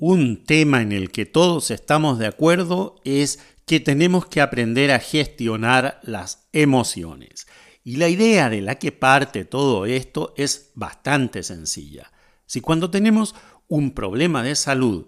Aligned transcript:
Un 0.00 0.44
tema 0.44 0.80
en 0.80 0.92
el 0.92 1.10
que 1.10 1.26
todos 1.26 1.72
estamos 1.72 2.20
de 2.20 2.28
acuerdo 2.28 3.00
es 3.02 3.40
que 3.66 3.80
tenemos 3.80 4.26
que 4.26 4.40
aprender 4.40 4.92
a 4.92 5.00
gestionar 5.00 5.98
las 6.04 6.46
emociones. 6.52 7.48
Y 7.82 7.96
la 7.96 8.08
idea 8.08 8.48
de 8.48 8.62
la 8.62 8.76
que 8.76 8.92
parte 8.92 9.44
todo 9.44 9.86
esto 9.86 10.34
es 10.36 10.70
bastante 10.76 11.42
sencilla. 11.42 12.12
Si 12.46 12.60
cuando 12.60 12.92
tenemos 12.92 13.34
un 13.66 13.90
problema 13.90 14.44
de 14.44 14.54
salud 14.54 15.06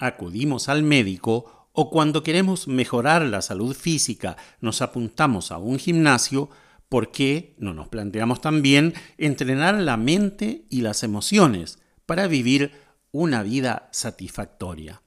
acudimos 0.00 0.68
al 0.68 0.82
médico 0.82 1.68
o 1.72 1.88
cuando 1.88 2.24
queremos 2.24 2.66
mejorar 2.66 3.22
la 3.22 3.42
salud 3.42 3.76
física 3.76 4.36
nos 4.60 4.82
apuntamos 4.82 5.52
a 5.52 5.58
un 5.58 5.78
gimnasio, 5.78 6.50
¿por 6.88 7.12
qué 7.12 7.54
no 7.58 7.74
nos 7.74 7.86
planteamos 7.86 8.40
también 8.40 8.92
entrenar 9.18 9.76
la 9.76 9.96
mente 9.96 10.64
y 10.68 10.80
las 10.80 11.04
emociones 11.04 11.78
para 12.06 12.26
vivir 12.26 12.81
una 13.12 13.42
vida 13.42 13.88
satisfactoria? 13.92 15.02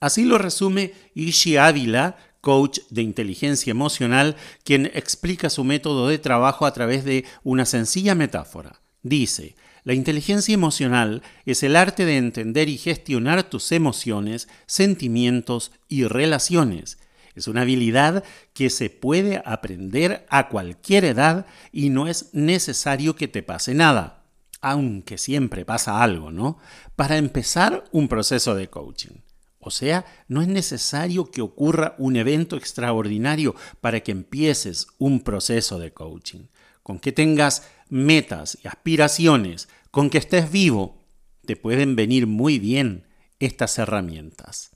Así 0.00 0.24
lo 0.24 0.38
resume 0.38 0.92
Ishi 1.14 1.56
Ávila, 1.56 2.16
coach 2.40 2.78
de 2.88 3.02
inteligencia 3.02 3.70
emocional, 3.70 4.36
quien 4.64 4.86
explica 4.94 5.50
su 5.50 5.64
método 5.64 6.08
de 6.08 6.18
trabajo 6.18 6.64
a 6.64 6.72
través 6.72 7.04
de 7.04 7.24
una 7.42 7.66
sencilla 7.66 8.14
metáfora. 8.14 8.80
Dice, 9.02 9.56
la 9.84 9.94
inteligencia 9.94 10.54
emocional 10.54 11.22
es 11.46 11.62
el 11.62 11.76
arte 11.76 12.04
de 12.04 12.16
entender 12.16 12.68
y 12.68 12.78
gestionar 12.78 13.44
tus 13.44 13.72
emociones, 13.72 14.48
sentimientos 14.66 15.72
y 15.88 16.04
relaciones. 16.04 16.98
Es 17.34 17.48
una 17.48 17.62
habilidad 17.62 18.24
que 18.52 18.70
se 18.70 18.90
puede 18.90 19.42
aprender 19.44 20.26
a 20.28 20.48
cualquier 20.48 21.04
edad 21.04 21.46
y 21.72 21.90
no 21.90 22.08
es 22.08 22.30
necesario 22.34 23.16
que 23.16 23.28
te 23.28 23.42
pase 23.42 23.74
nada, 23.74 24.19
aunque 24.60 25.18
siempre 25.18 25.64
pasa 25.64 26.02
algo, 26.02 26.30
¿no? 26.30 26.58
Para 26.96 27.16
empezar 27.16 27.84
un 27.92 28.08
proceso 28.08 28.54
de 28.54 28.68
coaching. 28.68 29.20
O 29.58 29.70
sea, 29.70 30.06
no 30.28 30.40
es 30.40 30.48
necesario 30.48 31.30
que 31.30 31.42
ocurra 31.42 31.94
un 31.98 32.16
evento 32.16 32.56
extraordinario 32.56 33.54
para 33.80 34.00
que 34.00 34.12
empieces 34.12 34.86
un 34.98 35.20
proceso 35.20 35.78
de 35.78 35.92
coaching. 35.92 36.46
Con 36.82 36.98
que 36.98 37.12
tengas 37.12 37.68
metas 37.90 38.58
y 38.64 38.68
aspiraciones, 38.68 39.68
con 39.90 40.08
que 40.08 40.18
estés 40.18 40.50
vivo, 40.50 41.04
te 41.44 41.56
pueden 41.56 41.94
venir 41.94 42.26
muy 42.26 42.58
bien 42.58 43.06
estas 43.38 43.78
herramientas. 43.78 44.70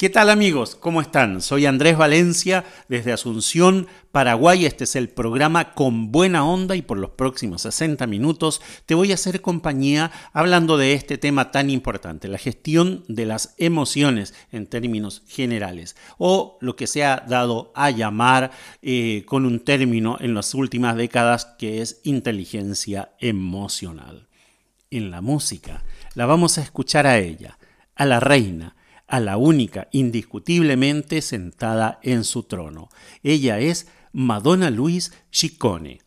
¿Qué 0.00 0.08
tal 0.08 0.30
amigos? 0.30 0.76
¿Cómo 0.76 1.02
están? 1.02 1.42
Soy 1.42 1.66
Andrés 1.66 1.98
Valencia 1.98 2.64
desde 2.88 3.12
Asunción, 3.12 3.86
Paraguay. 4.12 4.64
Este 4.64 4.84
es 4.84 4.96
el 4.96 5.10
programa 5.10 5.74
Con 5.74 6.10
Buena 6.10 6.42
Onda 6.42 6.74
y 6.74 6.80
por 6.80 6.96
los 6.96 7.10
próximos 7.10 7.60
60 7.60 8.06
minutos 8.06 8.62
te 8.86 8.94
voy 8.94 9.10
a 9.10 9.16
hacer 9.16 9.42
compañía 9.42 10.10
hablando 10.32 10.78
de 10.78 10.94
este 10.94 11.18
tema 11.18 11.50
tan 11.50 11.68
importante, 11.68 12.28
la 12.28 12.38
gestión 12.38 13.04
de 13.08 13.26
las 13.26 13.54
emociones 13.58 14.32
en 14.52 14.66
términos 14.66 15.22
generales 15.28 15.96
o 16.16 16.56
lo 16.62 16.76
que 16.76 16.86
se 16.86 17.04
ha 17.04 17.22
dado 17.28 17.70
a 17.74 17.90
llamar 17.90 18.52
eh, 18.80 19.24
con 19.26 19.44
un 19.44 19.60
término 19.60 20.16
en 20.18 20.32
las 20.32 20.54
últimas 20.54 20.96
décadas 20.96 21.44
que 21.58 21.82
es 21.82 22.00
inteligencia 22.04 23.12
emocional. 23.18 24.28
En 24.90 25.10
la 25.10 25.20
música 25.20 25.84
la 26.14 26.24
vamos 26.24 26.56
a 26.56 26.62
escuchar 26.62 27.06
a 27.06 27.18
ella, 27.18 27.58
a 27.94 28.06
la 28.06 28.18
reina, 28.18 28.76
a 29.10 29.20
la 29.20 29.36
única 29.36 29.88
indiscutiblemente 29.90 31.20
sentada 31.20 31.98
en 32.02 32.24
su 32.24 32.44
trono. 32.44 32.88
Ella 33.24 33.58
es 33.58 33.88
Madonna 34.12 34.70
Louise 34.70 35.10
Ciccone. 35.32 35.98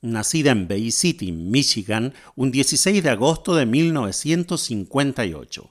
Nacida 0.00 0.52
en 0.52 0.68
Bay 0.68 0.92
City, 0.92 1.32
Michigan, 1.32 2.14
un 2.36 2.52
16 2.52 3.02
de 3.02 3.10
agosto 3.10 3.56
de 3.56 3.66
1958. 3.66 5.68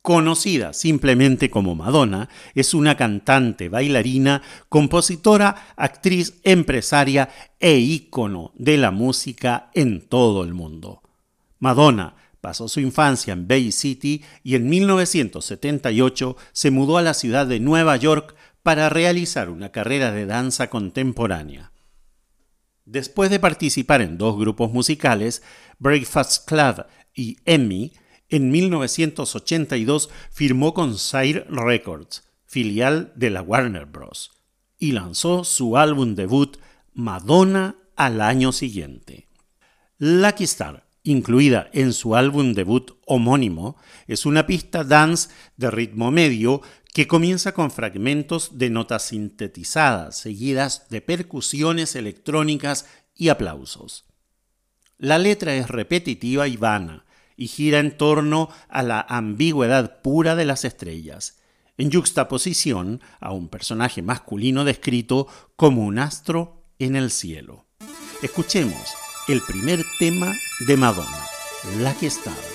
Conocida 0.00 0.72
simplemente 0.72 1.50
como 1.50 1.74
Madonna, 1.74 2.30
es 2.54 2.72
una 2.74 2.96
cantante, 2.96 3.68
bailarina, 3.68 4.40
compositora, 4.68 5.74
actriz, 5.76 6.40
empresaria 6.42 7.28
e 7.60 7.76
ícono 7.76 8.52
de 8.56 8.78
la 8.78 8.90
música 8.90 9.70
en 9.74 10.00
todo 10.00 10.42
el 10.42 10.54
mundo. 10.54 11.02
Madonna 11.58 12.16
Pasó 12.44 12.68
su 12.68 12.80
infancia 12.80 13.32
en 13.32 13.48
Bay 13.48 13.72
City 13.72 14.22
y 14.42 14.54
en 14.54 14.68
1978 14.68 16.36
se 16.52 16.70
mudó 16.70 16.98
a 16.98 17.02
la 17.02 17.14
ciudad 17.14 17.46
de 17.46 17.58
Nueva 17.58 17.96
York 17.96 18.34
para 18.62 18.90
realizar 18.90 19.48
una 19.48 19.72
carrera 19.72 20.12
de 20.12 20.26
danza 20.26 20.68
contemporánea. 20.68 21.72
Después 22.84 23.30
de 23.30 23.40
participar 23.40 24.02
en 24.02 24.18
dos 24.18 24.38
grupos 24.38 24.70
musicales, 24.70 25.42
Breakfast 25.78 26.46
Club 26.46 26.84
y 27.14 27.38
Emmy, 27.46 27.94
en 28.28 28.50
1982 28.50 30.10
firmó 30.30 30.74
con 30.74 30.98
Sire 30.98 31.46
Records, 31.48 32.24
filial 32.44 33.14
de 33.16 33.30
la 33.30 33.40
Warner 33.40 33.86
Bros., 33.86 34.32
y 34.78 34.92
lanzó 34.92 35.44
su 35.44 35.78
álbum 35.78 36.14
debut 36.14 36.58
Madonna 36.92 37.76
al 37.96 38.20
año 38.20 38.52
siguiente. 38.52 39.30
Lucky 39.96 40.44
Star 40.44 40.83
incluida 41.04 41.70
en 41.72 41.92
su 41.92 42.16
álbum 42.16 42.54
debut 42.54 42.92
homónimo, 43.06 43.76
es 44.08 44.26
una 44.26 44.46
pista 44.46 44.82
dance 44.82 45.28
de 45.56 45.70
ritmo 45.70 46.10
medio 46.10 46.62
que 46.92 47.06
comienza 47.06 47.52
con 47.52 47.70
fragmentos 47.70 48.58
de 48.58 48.70
notas 48.70 49.02
sintetizadas, 49.04 50.18
seguidas 50.18 50.88
de 50.88 51.00
percusiones 51.02 51.94
electrónicas 51.94 52.86
y 53.14 53.28
aplausos. 53.28 54.06
La 54.98 55.18
letra 55.18 55.54
es 55.54 55.68
repetitiva 55.68 56.48
y 56.48 56.56
vana, 56.56 57.04
y 57.36 57.48
gira 57.48 57.80
en 57.80 57.96
torno 57.96 58.48
a 58.68 58.82
la 58.82 59.04
ambigüedad 59.08 60.00
pura 60.02 60.36
de 60.36 60.44
las 60.44 60.64
estrellas, 60.64 61.40
en 61.76 61.92
juxtaposición 61.92 63.00
a 63.20 63.32
un 63.32 63.48
personaje 63.48 64.00
masculino 64.02 64.64
descrito 64.64 65.26
como 65.56 65.84
un 65.84 65.98
astro 65.98 66.62
en 66.78 66.94
el 66.94 67.10
cielo. 67.10 67.66
Escuchemos 68.22 69.03
el 69.28 69.40
primer 69.42 69.84
tema 69.98 70.36
de 70.60 70.76
Madonna, 70.76 71.26
La 71.78 71.94
que 71.94 72.06
estaba. 72.06 72.53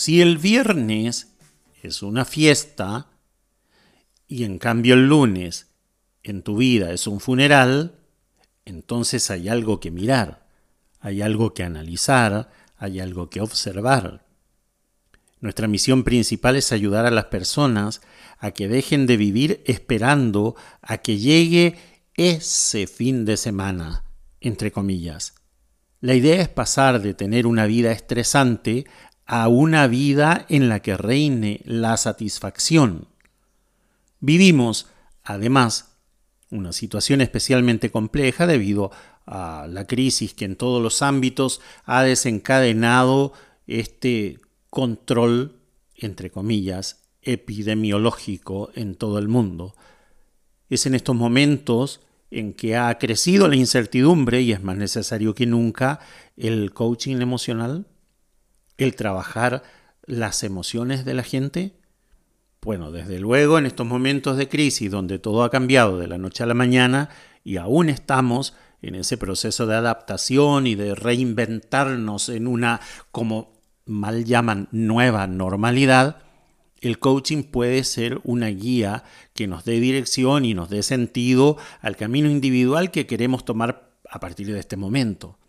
Si 0.00 0.22
el 0.22 0.38
viernes 0.38 1.34
es 1.82 2.02
una 2.02 2.24
fiesta 2.24 3.08
y 4.26 4.44
en 4.44 4.58
cambio 4.58 4.94
el 4.94 5.06
lunes 5.06 5.66
en 6.22 6.40
tu 6.42 6.56
vida 6.56 6.90
es 6.92 7.06
un 7.06 7.20
funeral, 7.20 7.98
entonces 8.64 9.30
hay 9.30 9.50
algo 9.50 9.78
que 9.78 9.90
mirar, 9.90 10.46
hay 11.00 11.20
algo 11.20 11.52
que 11.52 11.64
analizar, 11.64 12.48
hay 12.78 12.98
algo 12.98 13.28
que 13.28 13.42
observar. 13.42 14.24
Nuestra 15.40 15.68
misión 15.68 16.02
principal 16.02 16.56
es 16.56 16.72
ayudar 16.72 17.04
a 17.04 17.10
las 17.10 17.26
personas 17.26 18.00
a 18.38 18.52
que 18.52 18.68
dejen 18.68 19.04
de 19.04 19.18
vivir 19.18 19.62
esperando 19.66 20.56
a 20.80 20.96
que 20.96 21.18
llegue 21.18 21.76
ese 22.14 22.86
fin 22.86 23.26
de 23.26 23.36
semana, 23.36 24.04
entre 24.40 24.72
comillas. 24.72 25.34
La 26.00 26.14
idea 26.14 26.40
es 26.40 26.48
pasar 26.48 27.02
de 27.02 27.12
tener 27.12 27.46
una 27.46 27.66
vida 27.66 27.92
estresante 27.92 28.86
a 29.32 29.46
una 29.46 29.86
vida 29.86 30.44
en 30.48 30.68
la 30.68 30.82
que 30.82 30.96
reine 30.96 31.60
la 31.64 31.96
satisfacción. 31.96 33.06
Vivimos, 34.18 34.88
además, 35.22 35.94
una 36.50 36.72
situación 36.72 37.20
especialmente 37.20 37.92
compleja 37.92 38.48
debido 38.48 38.90
a 39.26 39.68
la 39.70 39.86
crisis 39.86 40.34
que 40.34 40.46
en 40.46 40.56
todos 40.56 40.82
los 40.82 41.00
ámbitos 41.00 41.60
ha 41.84 42.02
desencadenado 42.02 43.32
este 43.68 44.40
control, 44.68 45.60
entre 45.94 46.32
comillas, 46.32 47.04
epidemiológico 47.22 48.72
en 48.74 48.96
todo 48.96 49.20
el 49.20 49.28
mundo. 49.28 49.76
Es 50.68 50.86
en 50.86 50.96
estos 50.96 51.14
momentos 51.14 52.00
en 52.32 52.52
que 52.52 52.76
ha 52.76 52.98
crecido 52.98 53.46
la 53.46 53.54
incertidumbre 53.54 54.40
y 54.40 54.50
es 54.50 54.60
más 54.60 54.76
necesario 54.76 55.36
que 55.36 55.46
nunca 55.46 56.00
el 56.36 56.72
coaching 56.72 57.20
emocional, 57.20 57.86
el 58.80 58.94
trabajar 58.96 59.62
las 60.06 60.42
emociones 60.42 61.04
de 61.04 61.14
la 61.14 61.22
gente. 61.22 61.74
Bueno, 62.62 62.90
desde 62.90 63.20
luego 63.20 63.58
en 63.58 63.66
estos 63.66 63.86
momentos 63.86 64.36
de 64.36 64.48
crisis 64.48 64.90
donde 64.90 65.18
todo 65.18 65.44
ha 65.44 65.50
cambiado 65.50 65.98
de 65.98 66.08
la 66.08 66.18
noche 66.18 66.42
a 66.42 66.46
la 66.46 66.54
mañana 66.54 67.10
y 67.44 67.56
aún 67.56 67.88
estamos 67.88 68.54
en 68.82 68.94
ese 68.94 69.18
proceso 69.18 69.66
de 69.66 69.76
adaptación 69.76 70.66
y 70.66 70.74
de 70.74 70.94
reinventarnos 70.94 72.30
en 72.30 72.46
una, 72.46 72.80
como 73.12 73.52
mal 73.84 74.24
llaman, 74.24 74.68
nueva 74.72 75.26
normalidad, 75.26 76.22
el 76.80 76.98
coaching 76.98 77.42
puede 77.42 77.84
ser 77.84 78.20
una 78.24 78.48
guía 78.48 79.04
que 79.34 79.46
nos 79.46 79.64
dé 79.64 79.80
dirección 79.80 80.46
y 80.46 80.54
nos 80.54 80.70
dé 80.70 80.82
sentido 80.82 81.58
al 81.82 81.96
camino 81.96 82.30
individual 82.30 82.90
que 82.90 83.06
queremos 83.06 83.44
tomar 83.44 83.90
a 84.08 84.20
partir 84.20 84.46
de 84.46 84.58
este 84.58 84.76
momento. 84.76 85.39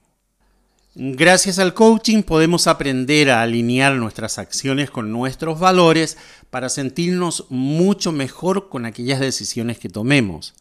Gracias 0.94 1.58
al 1.58 1.74
coaching 1.74 2.22
podemos 2.22 2.68
aprender 2.68 3.32
a 3.32 3.42
alinear 3.42 3.96
nuestras 3.96 4.38
acciones 4.38 4.92
con 4.92 5.10
nuestros 5.10 5.58
valores 5.58 6.18
para 6.50 6.68
sentirnos 6.68 7.46
mucho 7.48 8.12
mejor 8.12 8.68
con 8.68 8.86
aquellas 8.86 9.22
decisiones 9.22 9.80
que 9.80 9.88
tomemos. 9.88 10.54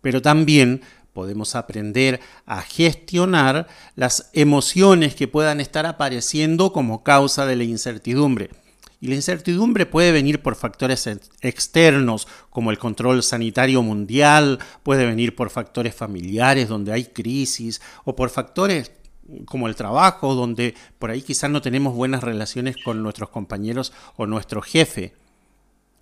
Pero 0.00 0.22
también 0.22 0.80
podemos 1.12 1.56
aprender 1.56 2.20
a 2.46 2.62
gestionar 2.62 3.66
las 3.96 4.30
emociones 4.32 5.14
que 5.14 5.28
puedan 5.28 5.60
estar 5.60 5.84
apareciendo 5.84 6.72
como 6.72 7.02
causa 7.02 7.44
de 7.44 7.56
la 7.56 7.64
incertidumbre. 7.64 8.48
Y 8.98 9.08
la 9.08 9.14
incertidumbre 9.14 9.84
puede 9.84 10.10
venir 10.10 10.40
por 10.40 10.56
factores 10.56 11.06
externos, 11.42 12.28
como 12.48 12.70
el 12.70 12.78
control 12.78 13.22
sanitario 13.22 13.82
mundial, 13.82 14.58
puede 14.82 15.04
venir 15.04 15.36
por 15.36 15.50
factores 15.50 15.94
familiares 15.94 16.68
donde 16.68 16.92
hay 16.92 17.04
crisis, 17.04 17.82
o 18.04 18.16
por 18.16 18.30
factores 18.30 18.92
como 19.44 19.68
el 19.68 19.76
trabajo, 19.76 20.34
donde 20.34 20.74
por 20.98 21.10
ahí 21.10 21.22
quizás 21.22 21.50
no 21.50 21.62
tenemos 21.62 21.94
buenas 21.94 22.22
relaciones 22.22 22.76
con 22.84 23.02
nuestros 23.02 23.30
compañeros 23.30 23.92
o 24.16 24.26
nuestro 24.26 24.62
jefe. 24.62 25.14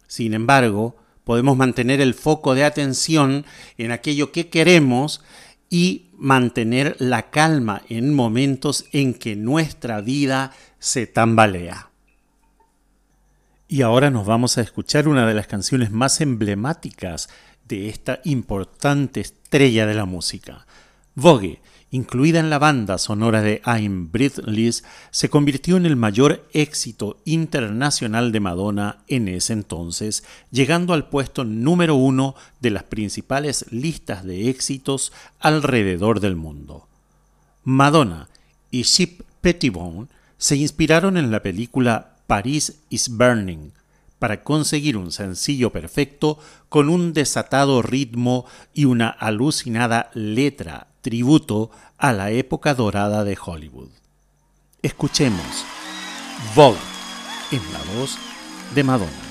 Sin 0.06 0.34
embargo, 0.34 0.96
podemos 1.24 1.56
mantener 1.56 2.00
el 2.00 2.14
foco 2.14 2.54
de 2.54 2.64
atención 2.64 3.44
en 3.76 3.92
aquello 3.92 4.32
que 4.32 4.48
queremos 4.48 5.22
y 5.70 6.06
mantener 6.16 6.96
la 6.98 7.30
calma 7.30 7.82
en 7.88 8.14
momentos 8.14 8.86
en 8.92 9.14
que 9.14 9.36
nuestra 9.36 10.00
vida 10.00 10.52
se 10.78 11.06
tambalea. 11.06 11.90
Y 13.68 13.82
ahora 13.82 14.10
nos 14.10 14.26
vamos 14.26 14.56
a 14.56 14.62
escuchar 14.62 15.08
una 15.08 15.26
de 15.26 15.34
las 15.34 15.46
canciones 15.46 15.90
más 15.90 16.22
emblemáticas 16.22 17.28
de 17.68 17.90
esta 17.90 18.20
importante 18.24 19.20
estrella 19.20 19.86
de 19.86 19.94
la 19.94 20.06
música. 20.06 20.66
Vogue, 21.14 21.60
incluida 21.90 22.40
en 22.40 22.50
la 22.50 22.58
banda 22.58 22.98
sonora 22.98 23.42
de 23.42 23.62
I'm 23.64 24.10
Breathless, 24.12 24.84
se 25.10 25.30
convirtió 25.30 25.76
en 25.76 25.86
el 25.86 25.96
mayor 25.96 26.46
éxito 26.52 27.18
internacional 27.24 28.32
de 28.32 28.40
Madonna 28.40 28.98
en 29.08 29.28
ese 29.28 29.54
entonces, 29.54 30.24
llegando 30.50 30.92
al 30.92 31.08
puesto 31.08 31.44
número 31.44 31.94
uno 31.94 32.34
de 32.60 32.70
las 32.70 32.84
principales 32.84 33.66
listas 33.70 34.24
de 34.24 34.50
éxitos 34.50 35.12
alrededor 35.40 36.20
del 36.20 36.36
mundo. 36.36 36.86
Madonna 37.64 38.28
y 38.70 38.82
Chip 38.82 39.22
Pettibone 39.40 40.08
se 40.36 40.56
inspiraron 40.56 41.16
en 41.16 41.30
la 41.30 41.42
película 41.42 42.16
Paris 42.26 42.80
is 42.90 43.08
Burning, 43.08 43.72
para 44.18 44.42
conseguir 44.42 44.96
un 44.96 45.12
sencillo 45.12 45.70
perfecto 45.70 46.38
con 46.68 46.88
un 46.88 47.12
desatado 47.12 47.82
ritmo 47.82 48.46
y 48.74 48.84
una 48.84 49.08
alucinada 49.08 50.10
letra 50.12 50.87
tributo 51.00 51.70
a 51.96 52.12
la 52.12 52.30
época 52.30 52.74
dorada 52.74 53.24
de 53.24 53.38
Hollywood. 53.42 53.90
Escuchemos 54.82 55.64
Vogue 56.54 56.78
en 57.50 57.62
la 57.72 58.00
voz 58.00 58.16
de 58.74 58.84
Madonna. 58.84 59.27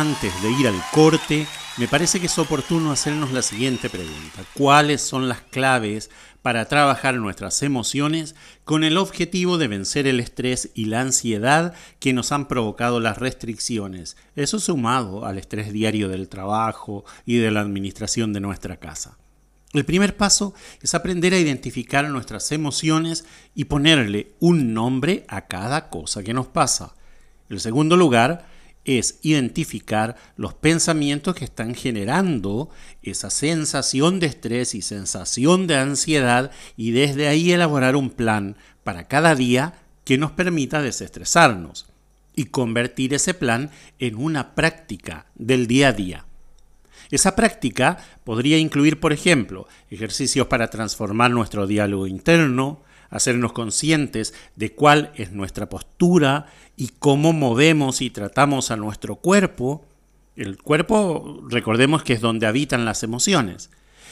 Antes 0.00 0.32
de 0.42 0.50
ir 0.50 0.66
al 0.66 0.80
corte, 0.92 1.46
me 1.76 1.86
parece 1.86 2.20
que 2.20 2.26
es 2.26 2.38
oportuno 2.38 2.90
hacernos 2.90 3.32
la 3.32 3.42
siguiente 3.42 3.90
pregunta. 3.90 4.44
¿Cuáles 4.54 5.02
son 5.02 5.28
las 5.28 5.42
claves 5.42 6.08
para 6.40 6.64
trabajar 6.68 7.16
nuestras 7.16 7.62
emociones 7.62 8.34
con 8.64 8.82
el 8.82 8.96
objetivo 8.96 9.58
de 9.58 9.68
vencer 9.68 10.06
el 10.06 10.18
estrés 10.18 10.70
y 10.72 10.86
la 10.86 11.02
ansiedad 11.02 11.74
que 11.98 12.14
nos 12.14 12.32
han 12.32 12.48
provocado 12.48 12.98
las 12.98 13.18
restricciones? 13.18 14.16
Eso 14.36 14.58
sumado 14.58 15.26
al 15.26 15.36
estrés 15.36 15.70
diario 15.70 16.08
del 16.08 16.30
trabajo 16.30 17.04
y 17.26 17.36
de 17.36 17.50
la 17.50 17.60
administración 17.60 18.32
de 18.32 18.40
nuestra 18.40 18.78
casa. 18.78 19.18
El 19.74 19.84
primer 19.84 20.16
paso 20.16 20.54
es 20.80 20.94
aprender 20.94 21.34
a 21.34 21.38
identificar 21.38 22.08
nuestras 22.08 22.50
emociones 22.52 23.26
y 23.54 23.64
ponerle 23.64 24.32
un 24.40 24.72
nombre 24.72 25.26
a 25.28 25.46
cada 25.46 25.90
cosa 25.90 26.22
que 26.22 26.32
nos 26.32 26.46
pasa. 26.46 26.94
El 27.50 27.60
segundo 27.60 27.98
lugar 27.98 28.48
es 28.84 29.18
identificar 29.22 30.16
los 30.36 30.54
pensamientos 30.54 31.34
que 31.34 31.44
están 31.44 31.74
generando 31.74 32.70
esa 33.02 33.30
sensación 33.30 34.20
de 34.20 34.26
estrés 34.26 34.74
y 34.74 34.82
sensación 34.82 35.66
de 35.66 35.76
ansiedad 35.76 36.50
y 36.76 36.92
desde 36.92 37.28
ahí 37.28 37.52
elaborar 37.52 37.96
un 37.96 38.10
plan 38.10 38.56
para 38.84 39.06
cada 39.06 39.34
día 39.34 39.74
que 40.04 40.18
nos 40.18 40.32
permita 40.32 40.82
desestresarnos 40.82 41.86
y 42.34 42.46
convertir 42.46 43.12
ese 43.14 43.34
plan 43.34 43.70
en 43.98 44.16
una 44.16 44.54
práctica 44.54 45.26
del 45.34 45.66
día 45.66 45.88
a 45.88 45.92
día. 45.92 46.24
Esa 47.10 47.34
práctica 47.34 47.98
podría 48.24 48.58
incluir, 48.58 49.00
por 49.00 49.12
ejemplo, 49.12 49.66
ejercicios 49.90 50.46
para 50.46 50.70
transformar 50.70 51.30
nuestro 51.30 51.66
diálogo 51.66 52.06
interno, 52.06 52.82
hacernos 53.10 53.52
conscientes 53.52 54.32
de 54.56 54.72
cuál 54.72 55.12
es 55.16 55.32
nuestra 55.32 55.68
postura 55.68 56.46
y 56.76 56.88
cómo 56.98 57.32
movemos 57.32 58.00
y 58.00 58.10
tratamos 58.10 58.70
a 58.70 58.76
nuestro 58.76 59.16
cuerpo. 59.16 59.84
El 60.36 60.56
cuerpo, 60.56 61.42
recordemos 61.48 62.02
que 62.02 62.14
es 62.14 62.20
donde 62.20 62.46
habitan 62.46 62.84
las 62.84 63.02
emociones. 63.02 63.70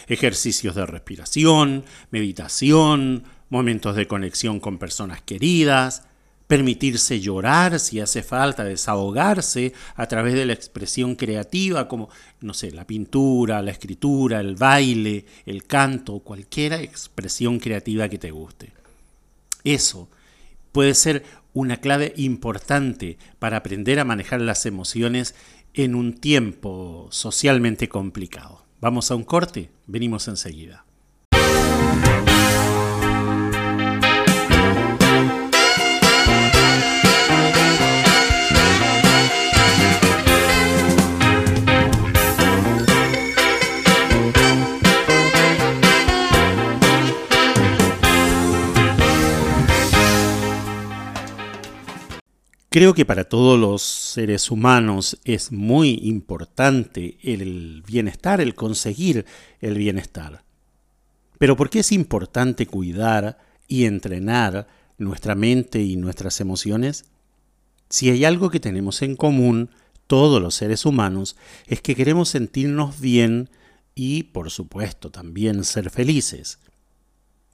Ejercicios 0.08 0.74
de 0.74 0.84
respiración, 0.84 1.84
meditación, 2.10 3.24
momentos 3.48 3.96
de 3.96 4.06
conexión 4.06 4.60
con 4.60 4.78
personas 4.78 5.22
queridas, 5.22 6.02
permitirse 6.46 7.20
llorar 7.20 7.78
si 7.78 8.00
hace 8.00 8.22
falta, 8.22 8.64
desahogarse 8.64 9.74
a 9.94 10.06
través 10.06 10.34
de 10.34 10.46
la 10.46 10.54
expresión 10.54 11.14
creativa 11.14 11.86
como, 11.88 12.08
no 12.40 12.54
sé, 12.54 12.72
la 12.72 12.86
pintura, 12.86 13.62
la 13.62 13.70
escritura, 13.70 14.40
el 14.40 14.56
baile, 14.56 15.26
el 15.44 15.64
canto, 15.64 16.20
cualquier 16.20 16.72
expresión 16.72 17.58
creativa 17.58 18.08
que 18.08 18.18
te 18.18 18.30
guste. 18.30 18.72
Eso 19.74 20.08
puede 20.72 20.94
ser 20.94 21.24
una 21.52 21.76
clave 21.76 22.14
importante 22.16 23.18
para 23.38 23.58
aprender 23.58 24.00
a 24.00 24.04
manejar 24.06 24.40
las 24.40 24.64
emociones 24.64 25.34
en 25.74 25.94
un 25.94 26.14
tiempo 26.14 27.08
socialmente 27.10 27.90
complicado. 27.90 28.64
Vamos 28.80 29.10
a 29.10 29.14
un 29.14 29.24
corte, 29.24 29.68
venimos 29.86 30.26
enseguida. 30.26 30.86
Creo 52.70 52.92
que 52.92 53.06
para 53.06 53.24
todos 53.24 53.58
los 53.58 53.80
seres 53.80 54.50
humanos 54.50 55.18
es 55.24 55.52
muy 55.52 56.00
importante 56.02 57.16
el 57.22 57.82
bienestar, 57.86 58.42
el 58.42 58.54
conseguir 58.54 59.24
el 59.60 59.78
bienestar. 59.78 60.44
Pero 61.38 61.56
¿por 61.56 61.70
qué 61.70 61.78
es 61.78 61.92
importante 61.92 62.66
cuidar 62.66 63.38
y 63.68 63.86
entrenar 63.86 64.66
nuestra 64.98 65.34
mente 65.34 65.80
y 65.80 65.96
nuestras 65.96 66.42
emociones? 66.42 67.06
Si 67.88 68.10
hay 68.10 68.26
algo 68.26 68.50
que 68.50 68.60
tenemos 68.60 69.00
en 69.00 69.16
común 69.16 69.70
todos 70.06 70.42
los 70.42 70.54
seres 70.54 70.84
humanos 70.84 71.36
es 71.66 71.80
que 71.80 71.94
queremos 71.94 72.28
sentirnos 72.28 73.00
bien 73.00 73.48
y, 73.94 74.24
por 74.24 74.50
supuesto, 74.50 75.10
también 75.10 75.64
ser 75.64 75.88
felices. 75.88 76.58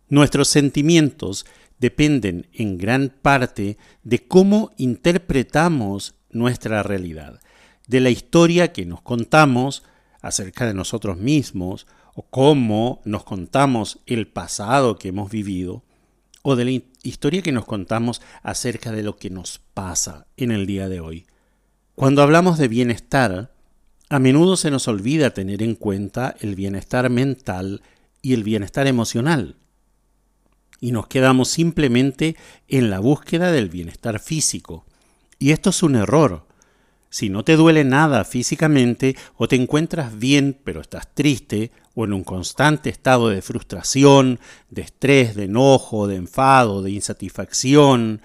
Nuestros 0.09 0.49
sentimientos 0.49 1.47
dependen 1.79 2.47
en 2.53 2.79
gran 2.79 3.13
parte 3.23 3.79
de 4.03 4.27
cómo 4.27 4.73
interpretamos 4.77 6.15
nuestra 6.31 6.83
realidad, 6.83 7.41
de 7.87 8.01
la 8.01 8.11
historia 8.11 8.73
que 8.73 8.87
nos 8.87 9.03
contamos 9.03 9.83
acerca 10.21 10.67
de 10.67 10.75
nosotros 10.75 11.19
mismos, 11.19 11.87
o 12.15 12.23
cómo 12.23 13.03
nos 13.05 13.25
contamos 13.25 13.99
el 14.07 14.29
pasado 14.29 14.97
que 14.97 15.09
hemos 15.09 15.31
vivido, 15.31 15.83
o 16.43 16.57
de 16.57 16.65
la 16.65 16.83
historia 17.03 17.43
que 17.43 17.53
nos 17.53 17.65
contamos 17.65 18.23
acerca 18.43 18.93
de 18.93 19.03
lo 19.03 19.17
que 19.17 19.31
nos 19.31 19.61
pasa 19.75 20.27
en 20.37 20.51
el 20.51 20.67
día 20.67 20.89
de 20.89 21.01
hoy. 21.01 21.27
Cuando 21.95 22.23
hablamos 22.23 22.59
de 22.59 22.69
bienestar, 22.69 23.53
a 24.09 24.19
menudo 24.19 24.57
se 24.57 24.71
nos 24.71 24.87
olvida 24.89 25.31
tener 25.31 25.63
en 25.63 25.75
cuenta 25.75 26.37
el 26.41 26.55
bienestar 26.55 27.09
mental 27.11 27.83
y 28.23 28.35
el 28.35 28.45
bienestar 28.45 28.87
emocional 28.87 29.57
y 30.85 30.93
nos 30.93 31.07
quedamos 31.07 31.49
simplemente 31.49 32.37
en 32.69 32.91
la 32.91 33.01
búsqueda 33.01 33.51
del 33.51 33.71
bienestar 33.71 34.21
físico. 34.21 34.85
Y 35.39 35.53
esto 35.53 35.71
es 35.71 35.83
un 35.83 35.97
error. 35.97 36.47
Si 37.09 37.31
no 37.31 37.43
te 37.43 37.57
duele 37.57 37.85
nada 37.85 38.23
físicamente 38.27 39.17
o 39.39 39.49
te 39.49 39.57
encuentras 39.57 40.19
bien 40.19 40.61
pero 40.63 40.83
estás 40.83 41.15
triste 41.15 41.73
o 41.95 42.05
en 42.05 42.13
un 42.13 42.23
constante 42.23 42.91
estado 42.91 43.31
de 43.31 43.41
frustración, 43.41 44.39
de 44.69 44.83
estrés, 44.83 45.35
de 45.35 45.45
enojo, 45.45 46.07
de 46.07 46.17
enfado, 46.17 46.83
de 46.83 46.91
insatisfacción, 46.91 48.21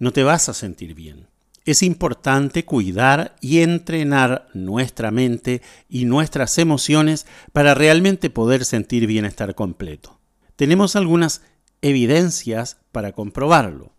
no 0.00 0.12
te 0.12 0.24
vas 0.24 0.48
a 0.48 0.54
sentir 0.54 0.96
bien. 0.96 1.28
Es 1.64 1.84
importante 1.84 2.64
cuidar 2.64 3.36
y 3.40 3.60
entrenar 3.60 4.48
nuestra 4.52 5.12
mente 5.12 5.62
y 5.88 6.06
nuestras 6.06 6.58
emociones 6.58 7.24
para 7.52 7.74
realmente 7.74 8.30
poder 8.30 8.64
sentir 8.64 9.06
bienestar 9.06 9.54
completo. 9.54 10.18
Tenemos 10.56 10.96
algunas 10.96 11.42
evidencias 11.82 12.78
para 12.92 13.12
comprobarlo. 13.12 13.92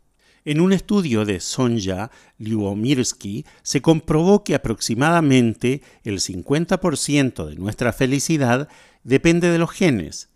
En 0.45 0.61
un 0.61 0.73
estudio 0.73 1.25
de 1.25 1.39
Sonja 1.39 2.11
Lyubomirsky 2.37 3.45
se 3.61 3.81
comprobó 3.81 4.43
que 4.43 4.55
aproximadamente 4.55 5.81
el 6.03 6.19
50% 6.19 7.45
de 7.45 7.55
nuestra 7.55 7.93
felicidad 7.93 8.69
depende 9.03 9.49
de 9.49 9.59
los 9.59 9.71
genes. 9.71 10.29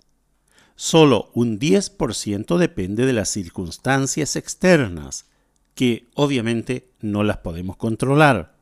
solo 0.76 1.30
un 1.34 1.60
10% 1.60 2.58
depende 2.58 3.06
de 3.06 3.14
las 3.14 3.30
circunstancias 3.30 4.36
externas, 4.36 5.28
que 5.76 6.10
obviamente 6.16 6.90
no 7.00 7.24
las 7.24 7.38
podemos 7.38 7.78
controlar. 7.78 8.56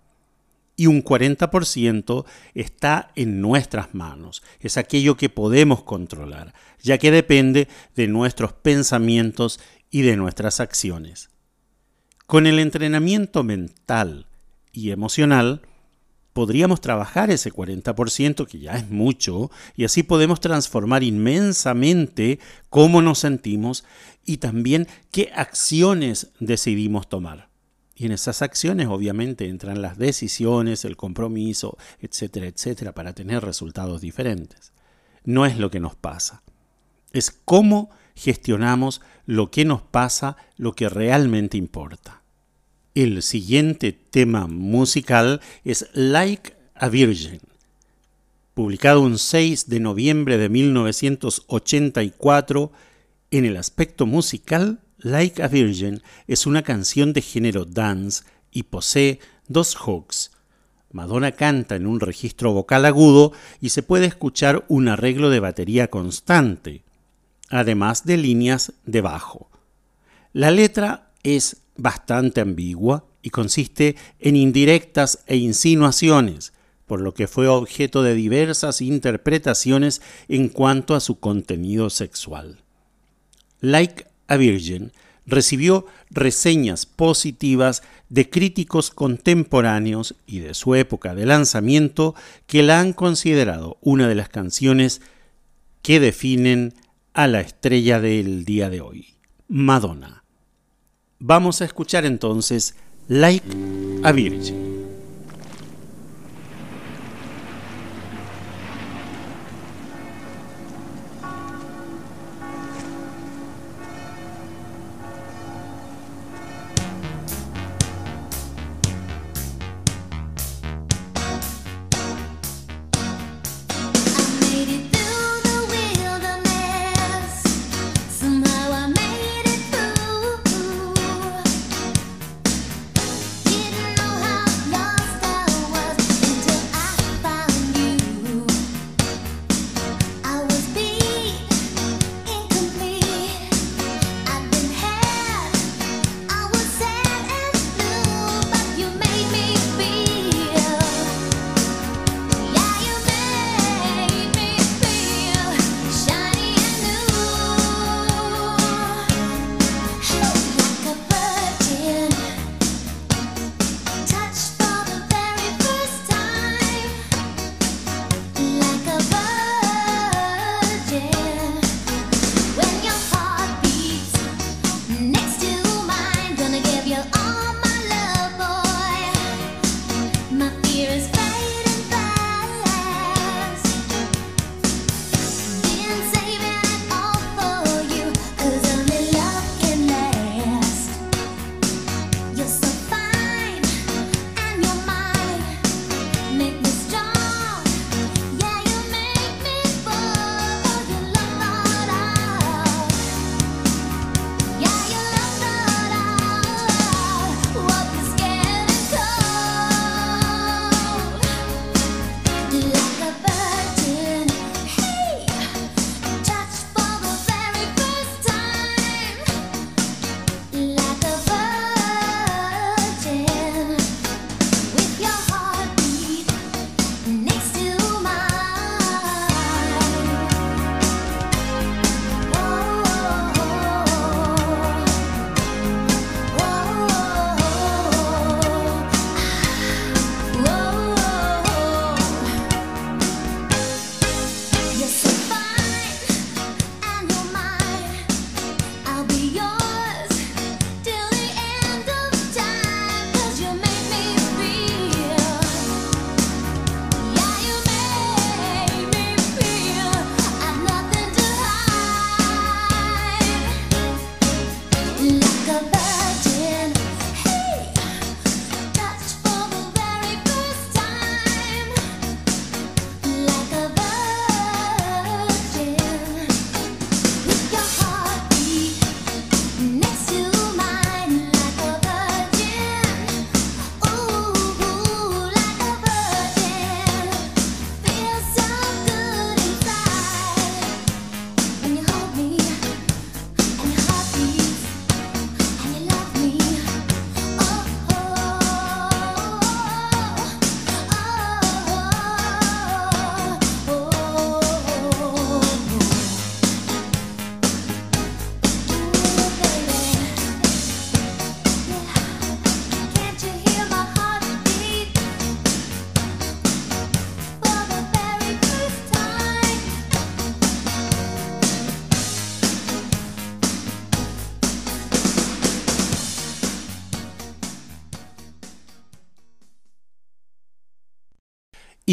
Y 0.82 0.88
un 0.88 1.04
40% 1.04 2.26
está 2.56 3.12
en 3.16 3.40
nuestras 3.40 3.94
manos, 3.94 4.42
es 4.60 4.78
aquello 4.78 5.16
que 5.16 5.30
podemos 5.30 5.84
controlar, 5.84 6.56
ya 6.82 6.98
que 6.98 7.12
depende 7.12 7.68
de 7.96 8.08
nuestros 8.08 8.54
pensamientos 8.54 9.60
y 9.92 10.02
de 10.02 10.18
nuestras 10.18 10.60
acciones. 10.60 11.30
Con 12.26 12.48
el 12.48 12.58
entrenamiento 12.58 13.44
mental 13.44 14.26
y 14.72 14.90
emocional, 14.90 15.62
podríamos 16.34 16.82
trabajar 16.82 17.30
ese 17.30 17.54
40%, 17.54 18.48
que 18.48 18.58
ya 18.58 18.72
es 18.72 18.90
mucho, 18.90 19.52
y 19.76 19.84
así 19.84 20.02
podemos 20.02 20.40
transformar 20.40 21.04
inmensamente 21.04 22.40
cómo 22.72 23.04
nos 23.04 23.20
sentimos 23.20 23.84
y 24.26 24.38
también 24.38 24.88
qué 25.12 25.32
acciones 25.36 26.32
decidimos 26.40 27.08
tomar. 27.08 27.51
Y 28.02 28.08
en 28.08 28.12
esas 28.14 28.42
acciones 28.42 28.88
obviamente 28.88 29.48
entran 29.48 29.84
las 29.84 30.00
decisiones, 30.00 30.86
el 30.86 30.98
compromiso, 30.98 31.78
etcétera, 32.00 32.48
etcétera, 32.48 32.96
para 32.96 33.14
tener 33.14 33.44
resultados 33.44 34.02
diferentes. 34.02 34.74
No 35.24 35.46
es 35.46 35.60
lo 35.60 35.70
que 35.70 35.80
nos 35.80 35.96
pasa, 35.96 36.42
es 37.14 37.30
cómo 37.30 37.92
gestionamos 38.16 39.02
lo 39.28 39.52
que 39.52 39.66
nos 39.66 39.84
pasa, 39.84 40.36
lo 40.58 40.74
que 40.74 40.90
realmente 40.90 41.60
importa. 41.60 42.24
El 42.96 43.22
siguiente 43.22 43.92
tema 43.92 44.48
musical 44.48 45.40
es 45.64 45.88
Like 45.94 46.56
a 46.74 46.90
Virgin. 46.90 47.42
Publicado 48.56 49.02
un 49.02 49.20
6 49.20 49.70
de 49.70 49.80
noviembre 49.80 50.40
de 50.40 50.50
1984, 50.50 52.72
en 53.30 53.46
el 53.46 53.58
aspecto 53.58 54.08
musical, 54.08 54.80
Like 55.04 55.42
a 55.42 55.48
Virgin 55.48 56.04
es 56.28 56.46
una 56.46 56.62
canción 56.62 57.12
de 57.12 57.22
género 57.22 57.66
dance 57.66 58.24
y 58.52 58.64
posee 58.64 59.20
dos 59.48 59.76
hooks. 59.76 60.32
Madonna 60.92 61.32
canta 61.32 61.76
en 61.76 61.88
un 61.88 62.00
registro 62.00 62.54
vocal 62.54 62.86
agudo 62.86 63.32
y 63.60 63.70
se 63.70 63.82
puede 63.82 64.06
escuchar 64.06 64.64
un 64.68 64.90
arreglo 64.90 65.32
de 65.32 65.40
batería 65.40 65.90
constante, 65.90 66.84
además 67.50 68.06
de 68.06 68.18
líneas 68.18 68.74
de 68.86 69.02
bajo. 69.02 69.50
La 70.34 70.52
letra 70.52 71.12
es 71.24 71.58
bastante 71.78 72.42
ambigua 72.42 73.06
y 73.24 73.32
consiste 73.32 73.96
en 74.20 74.36
indirectas 74.36 75.24
e 75.26 75.38
insinuaciones, 75.38 76.54
por 76.86 77.02
lo 77.02 77.14
que 77.16 77.28
fue 77.28 77.48
objeto 77.48 78.04
de 78.04 78.14
diversas 78.14 78.82
interpretaciones 78.82 80.02
en 80.28 80.50
cuanto 80.50 80.94
a 80.94 81.00
su 81.00 81.20
contenido 81.20 81.90
sexual. 81.90 82.60
Like 83.62 84.11
a 84.32 84.38
Virgin 84.38 84.94
recibió 85.26 85.86
reseñas 86.10 86.86
positivas 86.86 87.84
de 88.10 88.30
críticos 88.30 88.90
contemporáneos 88.90 90.16
y 90.26 90.40
de 90.40 90.54
su 90.54 90.74
época 90.76 91.14
de 91.14 91.26
lanzamiento 91.26 92.16
que 92.48 92.64
la 92.64 92.80
han 92.80 92.94
considerado 92.94 93.78
una 93.82 94.08
de 94.08 94.16
las 94.16 94.30
canciones 94.30 95.02
que 95.82 96.00
definen 96.00 96.74
a 97.14 97.28
la 97.28 97.42
estrella 97.42 98.00
del 98.00 98.46
día 98.46 98.70
de 98.70 98.80
hoy, 98.80 99.16
Madonna. 99.50 100.24
Vamos 101.20 101.62
a 101.62 101.66
escuchar 101.66 102.06
entonces 102.06 102.76
Like 103.10 103.46
a 104.04 104.12
Virgin. 104.14 104.81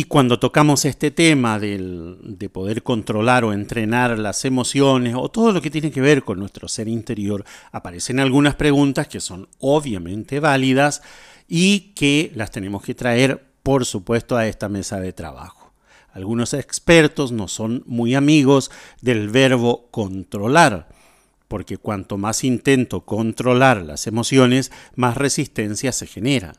Cuando 0.08 0.38
tocamos 0.38 0.84
este 0.84 1.10
tema 1.10 1.58
de 1.58 2.50
poder 2.52 2.82
controlar 2.82 3.44
o 3.44 3.52
entrenar 3.52 4.18
las 4.18 4.44
emociones 4.44 5.14
o 5.16 5.28
todo 5.28 5.52
lo 5.52 5.60
que 5.60 5.70
tiene 5.70 5.90
que 5.90 6.00
ver 6.00 6.24
con 6.24 6.38
nuestro 6.38 6.66
ser 6.68 6.88
interior, 6.88 7.44
aparecen 7.72 8.18
algunas 8.18 8.54
preguntas 8.54 9.08
que 9.08 9.20
son 9.20 9.48
obviamente 9.58 10.40
válidas 10.40 11.02
y 11.46 11.92
que 11.94 12.32
las 12.34 12.50
tenemos 12.50 12.82
que 12.82 12.94
traer, 12.94 13.44
por 13.62 13.84
supuesto, 13.84 14.36
a 14.36 14.46
esta 14.46 14.68
mesa 14.68 15.00
de 15.00 15.12
trabajo. 15.12 15.72
Algunos 16.12 16.54
expertos 16.54 17.32
no 17.32 17.48
son 17.48 17.84
muy 17.86 18.14
amigos 18.14 18.70
del 19.02 19.28
verbo 19.28 19.88
controlar, 19.90 20.88
porque 21.48 21.76
cuanto 21.76 22.18
más 22.18 22.44
intento 22.44 23.02
controlar 23.02 23.82
las 23.82 24.06
emociones, 24.06 24.72
más 24.96 25.16
resistencia 25.16 25.92
se 25.92 26.06
genera. 26.06 26.54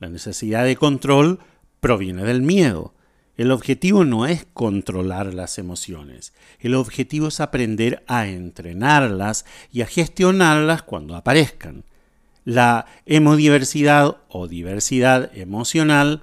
La 0.00 0.08
necesidad 0.08 0.64
de 0.64 0.76
control 0.76 1.38
proviene 1.84 2.24
del 2.24 2.40
miedo. 2.40 2.94
El 3.36 3.50
objetivo 3.50 4.06
no 4.06 4.24
es 4.24 4.46
controlar 4.54 5.34
las 5.34 5.58
emociones, 5.58 6.32
el 6.58 6.76
objetivo 6.76 7.28
es 7.28 7.40
aprender 7.40 8.02
a 8.06 8.26
entrenarlas 8.26 9.44
y 9.70 9.82
a 9.82 9.86
gestionarlas 9.86 10.82
cuando 10.82 11.14
aparezcan. 11.14 11.84
La 12.46 12.86
hemodiversidad 13.04 14.16
o 14.30 14.48
diversidad 14.48 15.30
emocional 15.36 16.22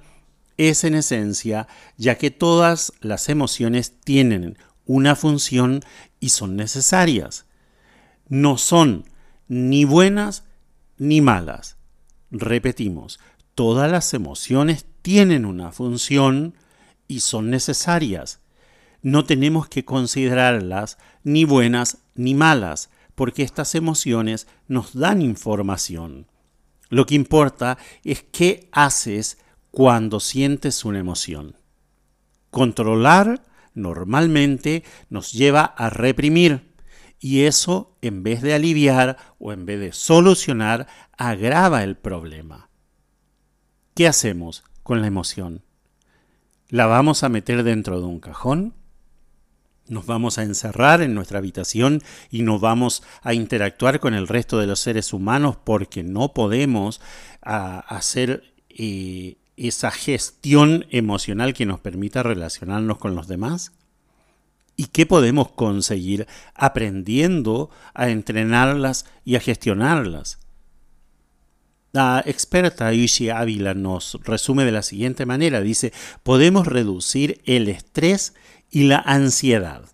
es 0.56 0.82
en 0.82 0.94
esencia 0.94 1.68
ya 1.96 2.18
que 2.18 2.32
todas 2.32 2.92
las 3.00 3.28
emociones 3.28 4.00
tienen 4.00 4.58
una 4.84 5.14
función 5.14 5.84
y 6.18 6.30
son 6.30 6.56
necesarias. 6.56 7.46
No 8.28 8.58
son 8.58 9.04
ni 9.46 9.84
buenas 9.84 10.42
ni 10.98 11.20
malas. 11.20 11.76
Repetimos, 12.32 13.20
todas 13.54 13.90
las 13.90 14.14
emociones 14.14 14.86
tienen 15.02 15.44
una 15.44 15.72
función 15.72 16.54
y 17.08 17.20
son 17.20 17.50
necesarias. 17.50 18.40
No 19.02 19.24
tenemos 19.24 19.68
que 19.68 19.84
considerarlas 19.84 20.98
ni 21.24 21.44
buenas 21.44 21.98
ni 22.14 22.34
malas, 22.34 22.90
porque 23.14 23.42
estas 23.42 23.74
emociones 23.74 24.46
nos 24.68 24.94
dan 24.94 25.20
información. 25.20 26.26
Lo 26.88 27.06
que 27.06 27.14
importa 27.14 27.78
es 28.04 28.24
qué 28.32 28.68
haces 28.72 29.38
cuando 29.70 30.20
sientes 30.20 30.84
una 30.84 30.98
emoción. 30.98 31.56
Controlar 32.50 33.42
normalmente 33.74 34.84
nos 35.08 35.32
lleva 35.32 35.62
a 35.64 35.90
reprimir 35.90 36.72
y 37.18 37.42
eso, 37.42 37.96
en 38.02 38.22
vez 38.22 38.42
de 38.42 38.52
aliviar 38.52 39.16
o 39.38 39.52
en 39.52 39.64
vez 39.64 39.80
de 39.80 39.92
solucionar, 39.92 40.86
agrava 41.16 41.84
el 41.84 41.96
problema. 41.96 42.68
¿Qué 43.94 44.08
hacemos 44.08 44.64
con 44.82 45.02
la 45.02 45.06
emoción? 45.06 45.62
¿La 46.70 46.86
vamos 46.86 47.24
a 47.24 47.28
meter 47.28 47.62
dentro 47.62 48.00
de 48.00 48.06
un 48.06 48.20
cajón? 48.20 48.72
¿Nos 49.86 50.06
vamos 50.06 50.38
a 50.38 50.44
encerrar 50.44 51.02
en 51.02 51.14
nuestra 51.14 51.40
habitación 51.40 52.00
y 52.30 52.40
nos 52.40 52.62
vamos 52.62 53.02
a 53.20 53.34
interactuar 53.34 54.00
con 54.00 54.14
el 54.14 54.28
resto 54.28 54.58
de 54.58 54.66
los 54.66 54.80
seres 54.80 55.12
humanos 55.12 55.58
porque 55.62 56.02
no 56.02 56.32
podemos 56.32 57.02
hacer 57.42 58.54
eh, 58.70 59.36
esa 59.58 59.90
gestión 59.90 60.86
emocional 60.88 61.52
que 61.52 61.66
nos 61.66 61.80
permita 61.80 62.22
relacionarnos 62.22 62.96
con 62.96 63.14
los 63.14 63.28
demás? 63.28 63.72
¿Y 64.74 64.86
qué 64.86 65.04
podemos 65.04 65.50
conseguir 65.50 66.26
aprendiendo 66.54 67.68
a 67.92 68.08
entrenarlas 68.08 69.04
y 69.26 69.36
a 69.36 69.40
gestionarlas? 69.40 70.41
La 71.92 72.22
experta 72.24 72.94
Ishi 72.94 73.28
Ávila 73.28 73.74
nos 73.74 74.18
resume 74.24 74.64
de 74.64 74.72
la 74.72 74.82
siguiente 74.82 75.26
manera. 75.26 75.60
Dice, 75.60 75.92
podemos 76.22 76.66
reducir 76.66 77.42
el 77.44 77.68
estrés 77.68 78.32
y 78.70 78.84
la 78.84 78.96
ansiedad. 78.98 79.84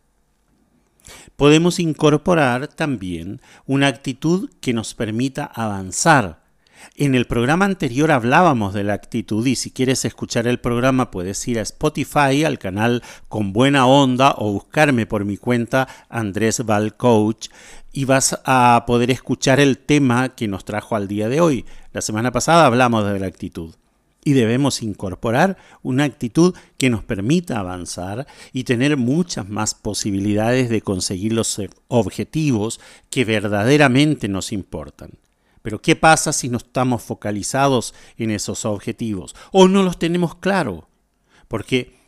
Podemos 1.34 1.80
incorporar 1.80 2.68
también 2.68 3.40
una 3.66 3.88
actitud 3.88 4.48
que 4.60 4.72
nos 4.72 4.94
permita 4.94 5.44
avanzar. 5.44 6.47
En 6.96 7.14
el 7.14 7.26
programa 7.26 7.64
anterior 7.64 8.10
hablábamos 8.10 8.74
de 8.74 8.84
la 8.84 8.94
actitud 8.94 9.46
y 9.46 9.56
si 9.56 9.70
quieres 9.70 10.04
escuchar 10.04 10.46
el 10.46 10.58
programa 10.58 11.10
puedes 11.10 11.46
ir 11.46 11.58
a 11.58 11.62
Spotify, 11.62 12.44
al 12.44 12.58
canal 12.58 13.02
Con 13.28 13.52
Buena 13.52 13.86
Onda 13.86 14.34
o 14.36 14.52
buscarme 14.52 15.06
por 15.06 15.24
mi 15.24 15.36
cuenta 15.36 15.88
Andrés 16.08 16.64
Val 16.64 16.96
Coach 16.96 17.48
y 17.92 18.04
vas 18.04 18.40
a 18.44 18.84
poder 18.86 19.10
escuchar 19.10 19.60
el 19.60 19.78
tema 19.78 20.30
que 20.30 20.48
nos 20.48 20.64
trajo 20.64 20.96
al 20.96 21.08
día 21.08 21.28
de 21.28 21.40
hoy. 21.40 21.64
La 21.92 22.00
semana 22.00 22.32
pasada 22.32 22.66
hablamos 22.66 23.04
de 23.10 23.18
la 23.18 23.26
actitud 23.26 23.74
y 24.24 24.32
debemos 24.32 24.82
incorporar 24.82 25.56
una 25.82 26.04
actitud 26.04 26.54
que 26.76 26.90
nos 26.90 27.02
permita 27.02 27.58
avanzar 27.58 28.26
y 28.52 28.64
tener 28.64 28.96
muchas 28.96 29.48
más 29.48 29.74
posibilidades 29.74 30.68
de 30.68 30.82
conseguir 30.82 31.32
los 31.32 31.60
objetivos 31.88 32.80
que 33.10 33.24
verdaderamente 33.24 34.28
nos 34.28 34.52
importan. 34.52 35.12
Pero 35.62 35.80
¿qué 35.80 35.96
pasa 35.96 36.32
si 36.32 36.48
no 36.48 36.58
estamos 36.58 37.02
focalizados 37.02 37.94
en 38.16 38.30
esos 38.30 38.64
objetivos 38.64 39.34
o 39.52 39.68
no 39.68 39.82
los 39.82 39.98
tenemos 39.98 40.34
claro? 40.36 40.88
Porque 41.48 41.98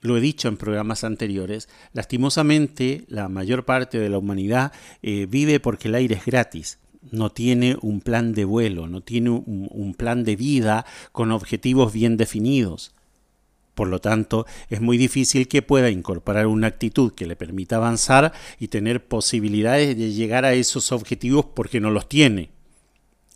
lo 0.00 0.16
he 0.16 0.20
dicho 0.20 0.48
en 0.48 0.56
programas 0.56 1.04
anteriores, 1.04 1.68
lastimosamente 1.92 3.04
la 3.08 3.28
mayor 3.28 3.64
parte 3.64 3.98
de 3.98 4.08
la 4.08 4.18
humanidad 4.18 4.72
eh, 5.02 5.26
vive 5.28 5.60
porque 5.60 5.88
el 5.88 5.96
aire 5.96 6.16
es 6.16 6.24
gratis. 6.24 6.78
No 7.10 7.30
tiene 7.30 7.76
un 7.80 8.00
plan 8.00 8.32
de 8.32 8.44
vuelo, 8.44 8.86
no 8.88 9.00
tiene 9.00 9.30
un 9.30 9.94
plan 9.96 10.24
de 10.24 10.36
vida 10.36 10.84
con 11.12 11.30
objetivos 11.32 11.92
bien 11.92 12.16
definidos. 12.16 12.92
Por 13.78 13.86
lo 13.86 14.00
tanto, 14.00 14.44
es 14.70 14.80
muy 14.80 14.98
difícil 14.98 15.46
que 15.46 15.62
pueda 15.62 15.88
incorporar 15.88 16.48
una 16.48 16.66
actitud 16.66 17.12
que 17.12 17.26
le 17.26 17.36
permita 17.36 17.76
avanzar 17.76 18.32
y 18.58 18.68
tener 18.68 19.06
posibilidades 19.06 19.96
de 19.96 20.12
llegar 20.12 20.44
a 20.44 20.54
esos 20.54 20.90
objetivos 20.90 21.46
porque 21.54 21.78
no 21.78 21.92
los 21.92 22.08
tiene. 22.08 22.50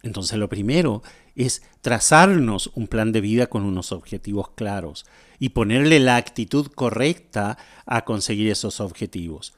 Entonces 0.02 0.38
lo 0.38 0.48
primero 0.48 1.02
es 1.36 1.62
trazarnos 1.80 2.70
un 2.74 2.88
plan 2.88 3.12
de 3.12 3.20
vida 3.20 3.46
con 3.46 3.64
unos 3.64 3.92
objetivos 3.92 4.50
claros 4.50 5.06
y 5.38 5.50
ponerle 5.50 6.00
la 6.00 6.16
actitud 6.16 6.66
correcta 6.66 7.58
a 7.86 8.04
conseguir 8.04 8.50
esos 8.50 8.80
objetivos. 8.80 9.54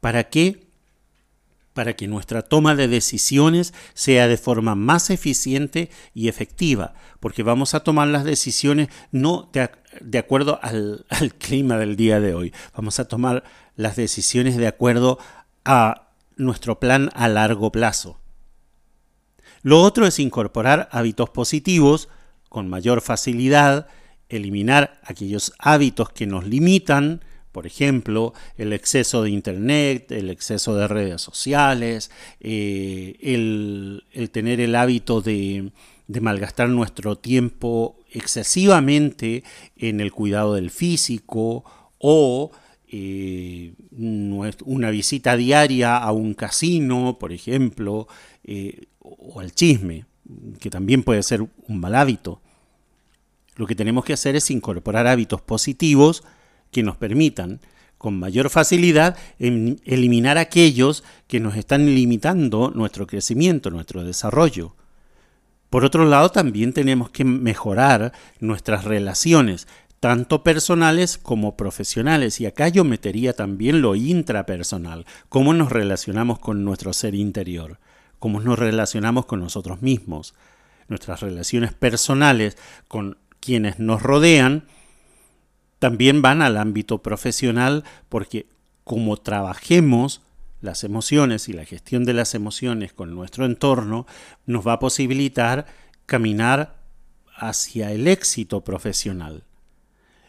¿Para 0.00 0.24
qué? 0.24 0.66
Para 1.74 1.94
que 1.94 2.08
nuestra 2.08 2.42
toma 2.42 2.74
de 2.74 2.88
decisiones 2.88 3.74
sea 3.94 4.28
de 4.28 4.36
forma 4.36 4.74
más 4.74 5.10
eficiente 5.10 5.90
y 6.14 6.28
efectiva, 6.28 6.94
porque 7.20 7.42
vamos 7.42 7.74
a 7.74 7.80
tomar 7.80 8.08
las 8.08 8.24
decisiones 8.24 8.88
no 9.12 9.50
de, 9.52 10.18
acuerdo 10.18 10.58
al, 10.62 11.04
clima 11.38 11.76
del 11.76 11.96
día 11.96 12.20
de 12.20 12.34
hoy, 12.34 12.52
vamos 12.74 12.98
a 12.98 13.06
tomar 13.06 13.44
las 13.76 13.96
decisiones 13.96 14.56
de 14.56 14.66
acuerdo 14.66 15.18
a 15.64 16.08
nuestro 16.36 16.80
plan 16.80 17.10
a 17.14 17.28
largo 17.28 17.70
plazo. 17.70 18.18
Lo 19.62 19.82
otro 19.82 20.06
es 20.06 20.18
incorporar 20.18 20.88
hábitos 20.92 21.30
positivos 21.30 22.08
con 22.48 22.68
mayor 22.68 23.00
facilidad, 23.00 23.88
eliminar 24.28 25.00
aquellos 25.04 25.52
hábitos 25.58 26.10
que 26.10 26.26
nos 26.26 26.46
limitan, 26.46 27.22
por 27.52 27.66
ejemplo, 27.66 28.34
el 28.56 28.72
exceso 28.72 29.22
de 29.22 29.30
Internet, 29.30 30.12
el 30.12 30.30
exceso 30.30 30.76
de 30.76 30.86
redes 30.86 31.20
sociales, 31.22 32.10
eh, 32.40 33.16
el, 33.20 34.30
tener 34.30 34.60
el 34.60 34.76
hábito 34.76 35.20
de, 35.20 35.72
malgastar 36.20 36.68
nuestro 36.68 37.16
tiempo 37.16 37.98
excesivamente 38.12 39.44
en 39.76 40.00
el 40.00 40.12
cuidado 40.12 40.54
del 40.54 40.70
físico 40.70 41.64
o 41.98 42.50
eh, 42.90 43.74
una 43.90 44.90
visita 44.90 45.36
diaria 45.36 45.96
a 45.96 46.12
un 46.12 46.34
casino, 46.34 47.18
por 47.18 47.32
ejemplo, 47.32 48.08
eh, 48.44 48.86
o 49.18 49.40
al 49.40 49.52
chisme, 49.52 50.06
que 50.60 50.70
también 50.70 51.02
puede 51.02 51.22
ser 51.22 51.42
un 51.42 51.80
mal 51.80 51.94
hábito. 51.94 52.40
Lo 53.56 53.66
que 53.66 53.74
tenemos 53.74 54.04
que 54.04 54.12
hacer 54.12 54.36
es 54.36 54.50
incorporar 54.50 55.06
hábitos 55.06 55.40
positivos 55.40 56.22
que 56.70 56.82
nos 56.82 56.96
permitan 56.96 57.60
con 57.96 58.18
mayor 58.18 58.48
facilidad 58.48 59.16
eliminar 59.38 60.38
aquellos 60.38 61.02
que 61.26 61.40
nos 61.40 61.56
están 61.56 61.86
limitando 61.86 62.70
nuestro 62.72 63.08
crecimiento, 63.08 63.70
nuestro 63.70 64.04
desarrollo. 64.04 64.76
Por 65.68 65.84
otro 65.84 66.04
lado, 66.04 66.30
también 66.30 66.72
tenemos 66.72 67.10
que 67.10 67.24
mejorar 67.24 68.12
nuestras 68.38 68.84
relaciones, 68.84 69.66
tanto 69.98 70.44
personales 70.44 71.18
como 71.18 71.56
profesionales. 71.56 72.40
Y 72.40 72.46
acá 72.46 72.68
yo 72.68 72.84
metería 72.84 73.32
también 73.32 73.82
lo 73.82 73.96
intrapersonal, 73.96 75.04
cómo 75.28 75.52
nos 75.52 75.72
relacionamos 75.72 76.38
con 76.38 76.64
nuestro 76.64 76.92
ser 76.92 77.16
interior 77.16 77.80
cómo 78.18 78.40
nos 78.40 78.58
relacionamos 78.58 79.26
con 79.26 79.40
nosotros 79.40 79.82
mismos, 79.82 80.34
nuestras 80.88 81.20
relaciones 81.20 81.72
personales 81.72 82.56
con 82.88 83.18
quienes 83.40 83.78
nos 83.78 84.02
rodean, 84.02 84.66
también 85.78 86.22
van 86.22 86.42
al 86.42 86.56
ámbito 86.56 87.02
profesional 87.02 87.84
porque 88.08 88.46
como 88.84 89.16
trabajemos 89.16 90.22
las 90.60 90.82
emociones 90.82 91.48
y 91.48 91.52
la 91.52 91.64
gestión 91.64 92.04
de 92.04 92.14
las 92.14 92.34
emociones 92.34 92.92
con 92.92 93.14
nuestro 93.14 93.44
entorno, 93.44 94.06
nos 94.46 94.66
va 94.66 94.74
a 94.74 94.78
posibilitar 94.80 95.66
caminar 96.06 96.78
hacia 97.36 97.92
el 97.92 98.08
éxito 98.08 98.64
profesional. 98.64 99.44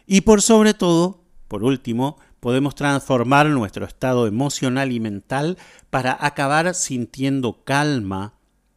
Y 0.06 0.20
por 0.20 0.42
sobre 0.42 0.74
todo, 0.74 1.24
por 1.48 1.64
último, 1.64 2.18
podemos 2.40 2.74
transformar 2.74 3.46
nuestro 3.46 3.86
estado 3.86 4.26
emocional 4.26 4.92
y 4.92 5.00
mental 5.00 5.58
para 5.90 6.16
acabar 6.18 6.74
sintiendo 6.74 7.62
calma 7.64 8.34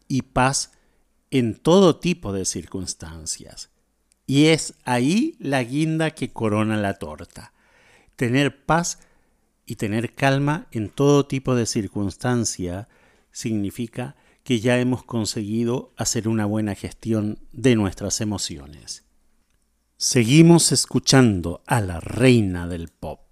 y 0.08 0.22
paz 0.22 0.72
en 1.32 1.56
todo 1.56 1.98
tipo 2.00 2.34
de 2.34 2.46
circunstancias. 2.46 3.72
Y 4.28 4.46
es 4.48 4.76
ahí 4.86 5.36
la 5.40 5.64
guinda 5.64 6.12
que 6.12 6.32
corona 6.32 6.78
la 6.78 6.94
torta. 6.96 7.54
Tener 8.16 8.66
paz 8.66 9.00
y 9.66 9.76
tener 9.76 10.14
calma 10.14 10.68
en 10.72 10.90
todo 10.90 11.26
tipo 11.26 11.56
de 11.56 11.66
circunstancia 11.66 12.88
significa 13.32 14.16
que 14.44 14.60
ya 14.60 14.78
hemos 14.80 15.04
conseguido 15.04 15.94
hacer 15.98 16.28
una 16.28 16.46
buena 16.46 16.76
gestión 16.76 17.40
de 17.52 17.76
nuestras 17.76 18.22
emociones. 18.22 19.04
Seguimos 19.98 20.72
escuchando 20.72 21.64
a 21.66 21.80
la 21.80 22.00
reina 22.00 22.68
del 22.68 22.90
pop. 22.90 23.23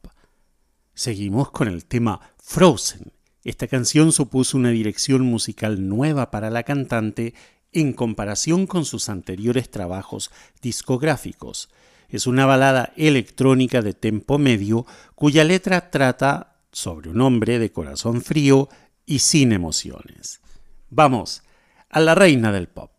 Seguimos 0.93 1.51
con 1.51 1.67
el 1.67 1.85
tema 1.85 2.19
Frozen. 2.37 3.13
Esta 3.43 3.67
canción 3.67 4.11
supuso 4.11 4.57
una 4.57 4.69
dirección 4.69 5.23
musical 5.23 5.87
nueva 5.87 6.31
para 6.31 6.49
la 6.49 6.63
cantante 6.63 7.33
en 7.71 7.93
comparación 7.93 8.67
con 8.67 8.85
sus 8.85 9.09
anteriores 9.09 9.71
trabajos 9.71 10.31
discográficos. 10.61 11.69
Es 12.09 12.27
una 12.27 12.45
balada 12.45 12.91
electrónica 12.97 13.81
de 13.81 13.93
tempo 13.93 14.37
medio 14.37 14.85
cuya 15.15 15.43
letra 15.43 15.89
trata 15.89 16.59
sobre 16.71 17.09
un 17.09 17.21
hombre 17.21 17.57
de 17.57 17.71
corazón 17.71 18.21
frío 18.21 18.69
y 19.05 19.19
sin 19.19 19.53
emociones. 19.53 20.41
Vamos 20.89 21.43
a 21.89 21.99
la 22.01 22.15
reina 22.15 22.51
del 22.51 22.67
pop. 22.67 22.91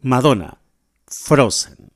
Madonna, 0.00 0.58
Frozen. 1.06 1.95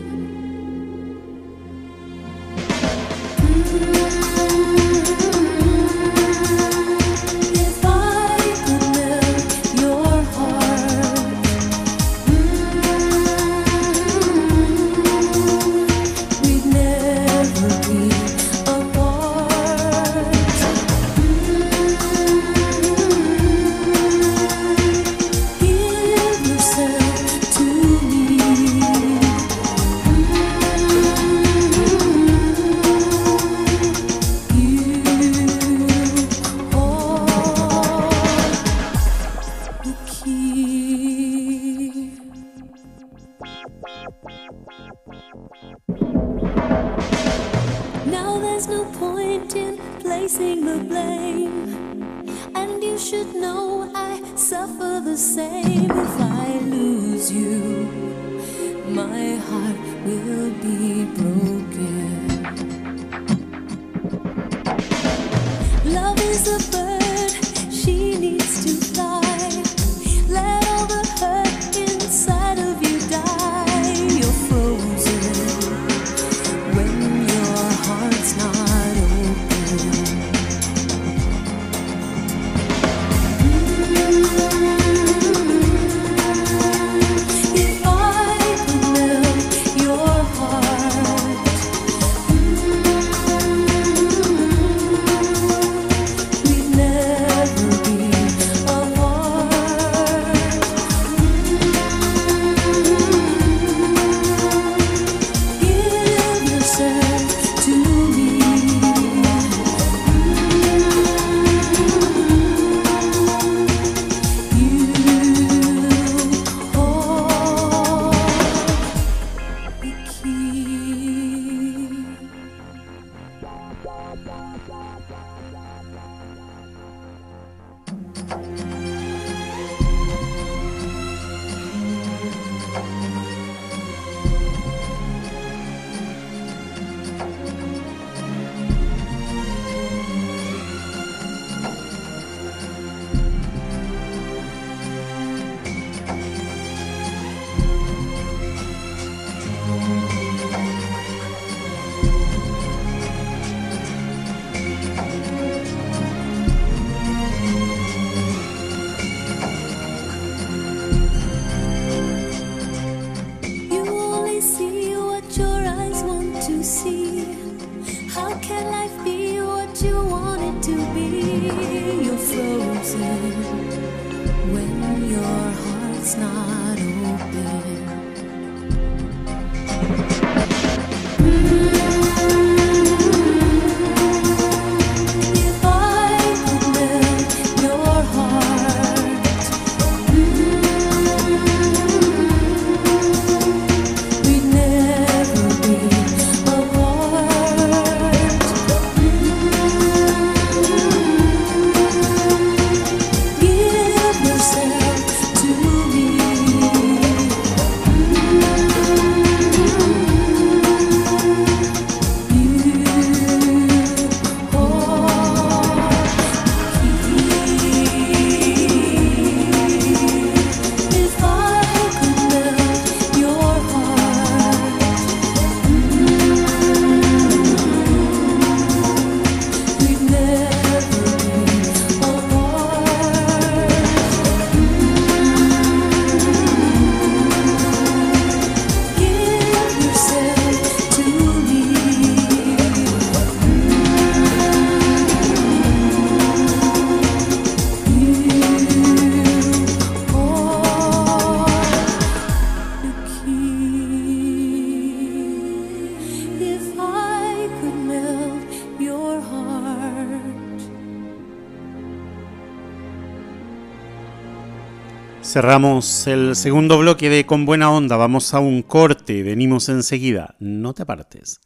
Cerramos 265.31 266.07
el 266.07 266.35
segundo 266.35 266.77
bloque 266.77 267.09
de 267.09 267.25
Con 267.25 267.45
Buena 267.45 267.71
Onda. 267.71 267.95
Vamos 267.95 268.33
a 268.33 268.41
un 268.41 268.61
corte. 268.61 269.23
Venimos 269.23 269.69
enseguida. 269.69 270.35
No 270.39 270.73
te 270.73 270.81
apartes. 270.81 271.39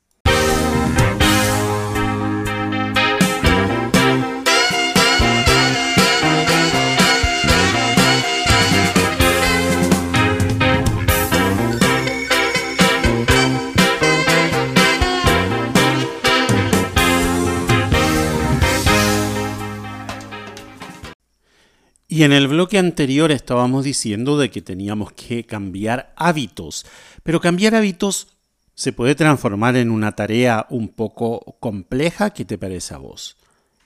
Y 22.15 22.23
en 22.23 22.31
el 22.31 22.47
bloque 22.47 22.77
anterior 22.77 23.29
estábamos 23.29 23.83
diciendo 23.83 24.37
de 24.37 24.49
que 24.49 24.61
teníamos 24.61 25.11
que 25.11 25.45
cambiar 25.45 26.13
hábitos, 26.15 26.85
pero 27.23 27.41
cambiar 27.41 27.75
hábitos 27.75 28.29
se 28.73 28.93
puede 28.93 29.15
transformar 29.15 29.75
en 29.75 29.91
una 29.91 30.13
tarea 30.13 30.65
un 30.69 30.87
poco 30.87 31.57
compleja, 31.59 32.29
¿qué 32.29 32.45
te 32.45 32.57
parece 32.57 32.93
a 32.93 32.99
vos? 32.99 33.35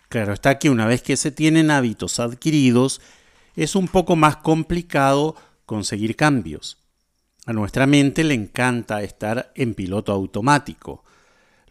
Claro 0.10 0.32
está 0.32 0.60
que 0.60 0.70
una 0.70 0.86
vez 0.86 1.02
que 1.02 1.18
se 1.18 1.32
tienen 1.32 1.72
hábitos 1.72 2.20
adquiridos, 2.20 3.02
es 3.56 3.76
un 3.76 3.88
poco 3.88 4.16
más 4.16 4.36
complicado 4.36 5.36
conseguir 5.66 6.16
cambios. 6.16 6.78
A 7.48 7.54
nuestra 7.54 7.88
mente 7.88 8.24
le 8.24 8.36
encanta 8.36 9.02
estar 9.02 9.52
en 9.56 9.74
piloto 9.74 10.12
automático. 10.12 11.04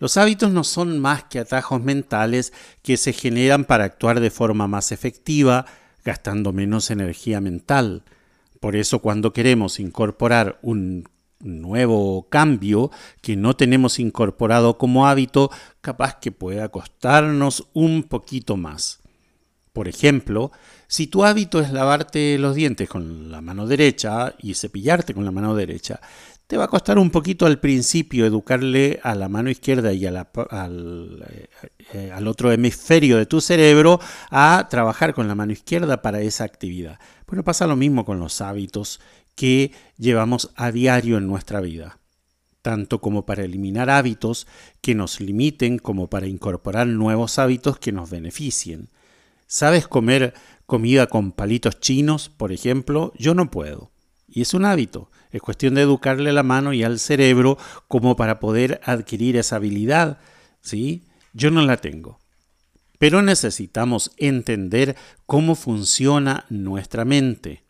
Los 0.00 0.16
hábitos 0.16 0.50
no 0.50 0.64
son 0.64 0.98
más 0.98 1.22
que 1.22 1.38
atajos 1.38 1.84
mentales 1.84 2.52
que 2.82 2.96
se 2.96 3.12
generan 3.12 3.64
para 3.64 3.84
actuar 3.84 4.18
de 4.18 4.32
forma 4.32 4.66
más 4.66 4.90
efectiva, 4.90 5.64
gastando 6.08 6.54
menos 6.54 6.90
energía 6.90 7.38
mental. 7.38 8.02
Por 8.60 8.76
eso 8.76 9.00
cuando 9.00 9.34
queremos 9.34 9.78
incorporar 9.78 10.58
un 10.62 11.06
nuevo 11.38 12.28
cambio 12.30 12.90
que 13.20 13.36
no 13.36 13.56
tenemos 13.56 13.98
incorporado 13.98 14.78
como 14.78 15.06
hábito, 15.06 15.50
capaz 15.82 16.18
que 16.18 16.32
pueda 16.32 16.70
costarnos 16.70 17.68
un 17.74 18.04
poquito 18.04 18.56
más. 18.56 19.00
Por 19.74 19.86
ejemplo, 19.86 20.50
si 20.86 21.08
tu 21.08 21.24
hábito 21.24 21.60
es 21.60 21.72
lavarte 21.72 22.38
los 22.38 22.54
dientes 22.54 22.88
con 22.88 23.30
la 23.30 23.42
mano 23.42 23.66
derecha 23.66 24.34
y 24.38 24.54
cepillarte 24.54 25.12
con 25.12 25.26
la 25.26 25.30
mano 25.30 25.54
derecha, 25.54 26.00
te 26.48 26.56
va 26.56 26.64
a 26.64 26.68
costar 26.68 26.98
un 26.98 27.10
poquito 27.10 27.44
al 27.44 27.60
principio 27.60 28.24
educarle 28.24 29.00
a 29.02 29.14
la 29.14 29.28
mano 29.28 29.50
izquierda 29.50 29.92
y 29.92 30.06
al, 30.06 30.16
eh, 30.16 31.48
eh, 31.92 32.10
al, 32.10 32.26
otro 32.26 32.50
hemisferio 32.50 33.18
de 33.18 33.26
tu 33.26 33.42
cerebro 33.42 34.00
a 34.30 34.66
trabajar 34.70 35.12
con 35.12 35.28
la 35.28 35.34
mano 35.34 35.52
izquierda 35.52 36.00
para 36.00 36.22
esa 36.22 36.44
actividad. 36.44 36.98
Bueno, 37.26 37.44
pasa 37.44 37.66
lo 37.66 37.76
mismo 37.76 38.06
con 38.06 38.18
los 38.18 38.40
hábitos 38.40 38.98
que 39.34 39.72
llevamos 39.98 40.50
a 40.56 40.72
diario 40.72 41.18
en 41.18 41.26
nuestra 41.26 41.60
vida, 41.60 41.98
tanto 42.62 43.02
como 43.02 43.26
para 43.26 43.44
eliminar 43.44 43.90
hábitos 43.90 44.46
que 44.80 44.94
nos 44.94 45.20
limiten 45.20 45.78
como 45.78 46.08
para 46.08 46.28
incorporar 46.28 46.86
nuevos 46.86 47.38
hábitos 47.38 47.78
que 47.78 47.92
nos 47.92 48.08
beneficien. 48.08 48.88
¿Sabes 49.46 49.86
comer 49.86 50.32
comida 50.64 51.08
con 51.08 51.32
palitos 51.32 51.78
chinos, 51.78 52.30
por 52.30 52.52
ejemplo? 52.52 53.12
Yo 53.18 53.34
no 53.34 53.50
puedo. 53.50 53.90
Y 54.28 54.42
es 54.42 54.54
un 54.54 54.64
hábito. 54.64 55.10
Es 55.30 55.42
cuestión 55.42 55.74
de 55.74 55.82
educarle 55.82 56.32
la 56.32 56.42
mano 56.42 56.72
y 56.72 56.84
al 56.84 56.98
cerebro 56.98 57.58
como 57.86 58.16
para 58.16 58.38
poder 58.38 58.80
adquirir 58.84 59.36
esa 59.36 59.56
habilidad. 59.56 60.18
¿sí? 60.60 61.04
Yo 61.32 61.50
no 61.50 61.62
la 61.62 61.78
tengo. 61.78 62.18
Pero 62.98 63.22
necesitamos 63.22 64.10
entender 64.16 64.96
cómo 65.26 65.54
funciona 65.54 66.44
nuestra 66.48 67.04
mente. 67.04 67.64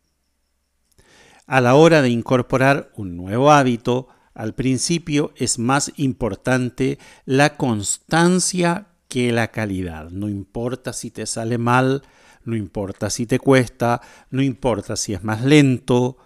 A 1.47 1.61
la 1.61 1.75
hora 1.75 2.03
de 2.03 2.11
incorporar 2.11 2.91
un 2.97 3.17
nuevo 3.17 3.51
hábito, 3.51 4.09
al 4.35 4.55
principio 4.55 5.33
es 5.37 5.59
más 5.59 5.93
importante 5.97 6.99
la 7.25 7.57
constancia 7.57 8.89
que 9.09 9.33
la 9.33 9.49
calidad. 9.49 10.11
No 10.11 10.29
importa 10.29 10.93
si 10.93 11.11
te 11.11 11.27
sale 11.27 11.59
mal, 11.59 12.03
no 12.45 12.55
importa 12.55 13.11
si 13.11 13.27
te 13.27 13.39
cuesta, 13.39 14.01
no 14.31 14.43
importa 14.43 14.97
si 14.97 15.15
es 15.15 15.25
más 15.25 15.43
lento, 15.43 16.19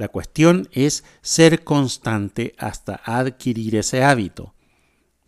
la 0.00 0.08
cuestión 0.08 0.66
es 0.72 1.04
ser 1.20 1.62
constante 1.62 2.54
hasta 2.56 3.02
adquirir 3.04 3.76
ese 3.76 4.02
hábito. 4.02 4.54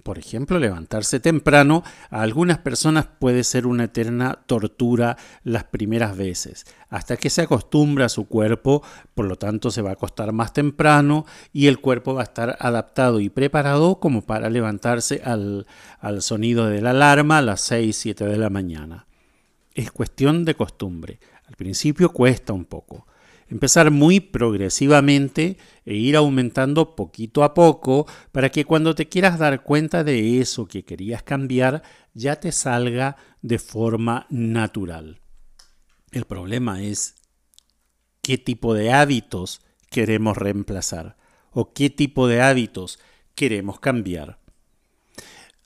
Por 0.02 0.16
ejemplo, 0.16 0.58
levantarse 0.58 1.20
temprano 1.20 1.84
a 2.08 2.22
algunas 2.22 2.56
personas 2.56 3.06
puede 3.20 3.44
ser 3.44 3.66
una 3.66 3.84
eterna 3.84 4.38
tortura 4.46 5.18
las 5.44 5.64
primeras 5.64 6.16
veces, 6.16 6.64
hasta 6.88 7.18
que 7.18 7.28
se 7.28 7.42
acostumbra 7.42 8.06
a 8.06 8.08
su 8.08 8.26
cuerpo, 8.26 8.82
por 9.12 9.26
lo 9.26 9.36
tanto 9.36 9.70
se 9.70 9.82
va 9.82 9.90
a 9.90 9.92
acostar 9.92 10.32
más 10.32 10.54
temprano 10.54 11.26
y 11.52 11.66
el 11.66 11.78
cuerpo 11.78 12.14
va 12.14 12.22
a 12.22 12.24
estar 12.24 12.56
adaptado 12.58 13.20
y 13.20 13.28
preparado 13.28 14.00
como 14.00 14.22
para 14.22 14.48
levantarse 14.48 15.20
al, 15.22 15.66
al 16.00 16.22
sonido 16.22 16.64
de 16.68 16.80
la 16.80 16.92
alarma 16.92 17.36
a 17.36 17.42
las 17.42 17.60
6, 17.60 17.94
7 17.94 18.24
de 18.24 18.38
la 18.38 18.48
mañana. 18.48 19.06
Es 19.74 19.92
cuestión 19.92 20.46
de 20.46 20.54
costumbre. 20.54 21.20
Al 21.46 21.56
principio 21.56 22.10
cuesta 22.10 22.54
un 22.54 22.64
poco, 22.64 23.06
empezar 23.52 23.90
muy 23.90 24.18
progresivamente 24.18 25.58
e 25.84 25.94
ir 25.94 26.16
aumentando 26.16 26.96
poquito 26.96 27.44
a 27.44 27.52
poco 27.52 28.06
para 28.32 28.48
que 28.48 28.64
cuando 28.64 28.94
te 28.94 29.10
quieras 29.10 29.38
dar 29.38 29.62
cuenta 29.62 30.04
de 30.04 30.40
eso 30.40 30.66
que 30.66 30.86
querías 30.86 31.22
cambiar 31.22 31.82
ya 32.14 32.36
te 32.36 32.50
salga 32.50 33.18
de 33.42 33.58
forma 33.58 34.26
natural. 34.30 35.20
El 36.12 36.24
problema 36.24 36.82
es 36.82 37.16
qué 38.22 38.38
tipo 38.38 38.72
de 38.72 38.90
hábitos 38.90 39.60
queremos 39.90 40.38
reemplazar 40.38 41.18
o 41.50 41.74
qué 41.74 41.90
tipo 41.90 42.28
de 42.28 42.40
hábitos 42.40 42.98
queremos 43.34 43.80
cambiar. 43.80 44.38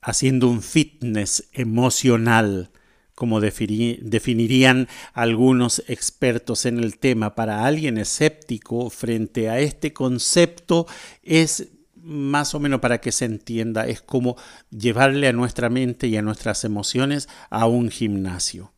Haciendo 0.02 0.48
un 0.48 0.60
fitness 0.60 1.48
emocional 1.52 2.72
como 3.16 3.40
definirían 3.40 4.88
algunos 5.14 5.82
expertos 5.88 6.66
en 6.66 6.78
el 6.78 6.98
tema, 6.98 7.34
para 7.34 7.64
alguien 7.64 7.96
escéptico 7.96 8.90
frente 8.90 9.48
a 9.48 9.58
este 9.58 9.94
concepto 9.94 10.86
es 11.22 11.68
más 11.94 12.54
o 12.54 12.60
menos 12.60 12.80
para 12.80 13.00
que 13.00 13.12
se 13.12 13.24
entienda, 13.24 13.86
es 13.86 14.02
como 14.02 14.36
llevarle 14.70 15.28
a 15.28 15.32
nuestra 15.32 15.70
mente 15.70 16.06
y 16.08 16.16
a 16.18 16.22
nuestras 16.22 16.62
emociones 16.64 17.26
a 17.48 17.66
un 17.66 17.90
gimnasio. 17.90 18.74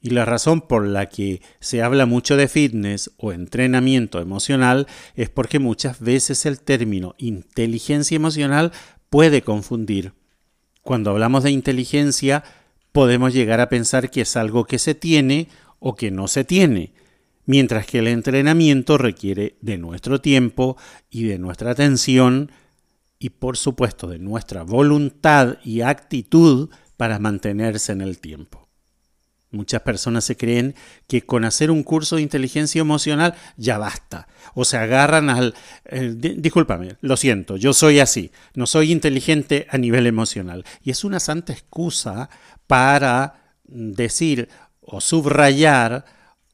Y 0.00 0.10
la 0.10 0.24
razón 0.24 0.62
por 0.62 0.86
la 0.86 1.06
que 1.06 1.42
se 1.60 1.82
habla 1.82 2.06
mucho 2.06 2.38
de 2.38 2.48
fitness 2.48 3.10
o 3.18 3.32
entrenamiento 3.32 4.18
emocional 4.18 4.86
es 5.14 5.28
porque 5.28 5.58
muchas 5.58 6.00
veces 6.00 6.46
el 6.46 6.60
término 6.60 7.14
inteligencia 7.18 8.16
emocional 8.16 8.72
puede 9.10 9.42
confundir. 9.42 10.14
Cuando 10.80 11.10
hablamos 11.10 11.42
de 11.42 11.50
inteligencia, 11.50 12.44
podemos 12.96 13.34
llegar 13.34 13.60
a 13.60 13.68
pensar 13.68 14.10
que 14.10 14.22
es 14.22 14.36
algo 14.38 14.64
que 14.64 14.78
se 14.78 14.94
tiene 14.94 15.48
o 15.80 15.96
que 15.96 16.10
no 16.10 16.28
se 16.28 16.44
tiene, 16.44 16.94
mientras 17.44 17.84
que 17.84 17.98
el 17.98 18.06
entrenamiento 18.06 18.96
requiere 18.96 19.58
de 19.60 19.76
nuestro 19.76 20.22
tiempo 20.22 20.78
y 21.10 21.24
de 21.24 21.38
nuestra 21.38 21.72
atención 21.72 22.50
y 23.18 23.28
por 23.28 23.58
supuesto 23.58 24.06
de 24.06 24.18
nuestra 24.18 24.62
voluntad 24.62 25.58
y 25.62 25.82
actitud 25.82 26.70
para 26.96 27.18
mantenerse 27.18 27.92
en 27.92 28.00
el 28.00 28.18
tiempo. 28.18 28.65
Muchas 29.50 29.82
personas 29.82 30.24
se 30.24 30.36
creen 30.36 30.74
que 31.06 31.22
con 31.22 31.44
hacer 31.44 31.70
un 31.70 31.84
curso 31.84 32.16
de 32.16 32.22
inteligencia 32.22 32.80
emocional 32.80 33.34
ya 33.56 33.78
basta. 33.78 34.26
O 34.54 34.64
se 34.64 34.76
agarran 34.76 35.30
al... 35.30 35.54
Eh, 35.84 36.14
discúlpame, 36.16 36.96
lo 37.00 37.16
siento, 37.16 37.56
yo 37.56 37.72
soy 37.72 38.00
así. 38.00 38.32
No 38.54 38.66
soy 38.66 38.90
inteligente 38.90 39.66
a 39.70 39.78
nivel 39.78 40.06
emocional. 40.06 40.64
Y 40.82 40.90
es 40.90 41.04
una 41.04 41.20
santa 41.20 41.52
excusa 41.52 42.28
para 42.66 43.54
decir 43.64 44.48
o 44.80 45.00
subrayar 45.00 46.04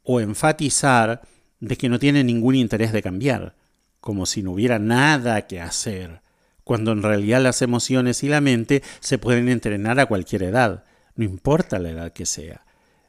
o 0.02 0.20
enfatizar 0.20 1.22
de 1.60 1.76
que 1.76 1.88
no 1.88 1.98
tiene 1.98 2.24
ningún 2.24 2.56
interés 2.56 2.92
de 2.92 3.02
cambiar, 3.02 3.54
como 4.00 4.26
si 4.26 4.42
no 4.42 4.52
hubiera 4.52 4.78
nada 4.78 5.46
que 5.46 5.60
hacer, 5.60 6.20
cuando 6.64 6.92
en 6.92 7.02
realidad 7.02 7.40
las 7.40 7.62
emociones 7.62 8.22
y 8.24 8.28
la 8.28 8.40
mente 8.40 8.82
se 9.00 9.18
pueden 9.18 9.48
entrenar 9.48 10.00
a 10.00 10.06
cualquier 10.06 10.42
edad, 10.42 10.84
no 11.14 11.24
importa 11.24 11.78
la 11.78 11.90
edad 11.90 12.12
que 12.12 12.26
sea. 12.26 12.64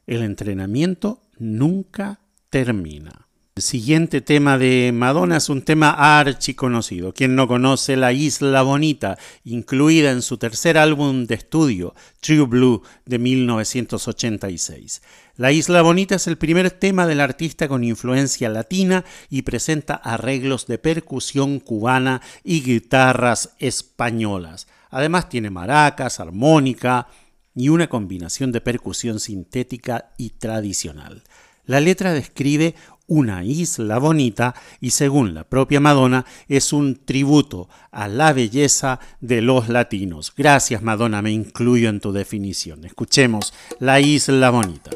El 0.05 0.21
entrenamiento 0.21 1.21
nunca 1.37 2.19
termina. 2.49 3.27
El 3.55 3.61
siguiente 3.61 4.19
tema 4.19 4.57
de 4.57 4.91
Madonna 4.93 5.37
es 5.37 5.47
un 5.47 5.61
tema 5.61 5.91
archiconocido. 6.19 7.13
Quien 7.13 7.35
no 7.35 7.47
conoce 7.47 7.95
La 7.95 8.11
Isla 8.11 8.63
Bonita, 8.63 9.17
incluida 9.45 10.11
en 10.11 10.23
su 10.23 10.37
tercer 10.37 10.77
álbum 10.77 11.25
de 11.25 11.35
estudio, 11.35 11.93
True 12.19 12.47
Blue, 12.47 12.81
de 13.05 13.19
1986. 13.19 15.03
La 15.37 15.51
Isla 15.51 15.83
Bonita 15.83 16.15
es 16.15 16.25
el 16.27 16.37
primer 16.37 16.71
tema 16.71 17.05
del 17.05 17.21
artista 17.21 17.67
con 17.67 17.83
influencia 17.83 18.49
latina 18.49 19.05
y 19.29 19.43
presenta 19.43 19.93
arreglos 19.93 20.65
de 20.65 20.79
percusión 20.79 21.59
cubana 21.59 22.21
y 22.43 22.61
guitarras 22.61 23.53
españolas. 23.59 24.67
Además 24.89 25.29
tiene 25.29 25.49
maracas, 25.49 26.19
armónica 26.19 27.07
y 27.55 27.69
una 27.69 27.87
combinación 27.87 28.51
de 28.51 28.61
percusión 28.61 29.19
sintética 29.19 30.11
y 30.17 30.31
tradicional. 30.31 31.23
La 31.65 31.79
letra 31.79 32.13
describe 32.13 32.75
una 33.07 33.43
isla 33.43 33.97
bonita 33.99 34.55
y 34.81 34.91
según 34.91 35.33
la 35.33 35.43
propia 35.43 35.79
Madonna 35.79 36.25
es 36.47 36.73
un 36.73 37.05
tributo 37.05 37.69
a 37.91 38.07
la 38.07 38.33
belleza 38.33 38.99
de 39.21 39.41
los 39.41 39.69
latinos. 39.69 40.33
Gracias 40.35 40.81
Madonna, 40.81 41.21
me 41.21 41.31
incluyo 41.31 41.89
en 41.89 41.99
tu 41.99 42.11
definición. 42.11 42.85
Escuchemos 42.85 43.53
La 43.79 43.99
isla 43.99 44.49
bonita. 44.49 44.91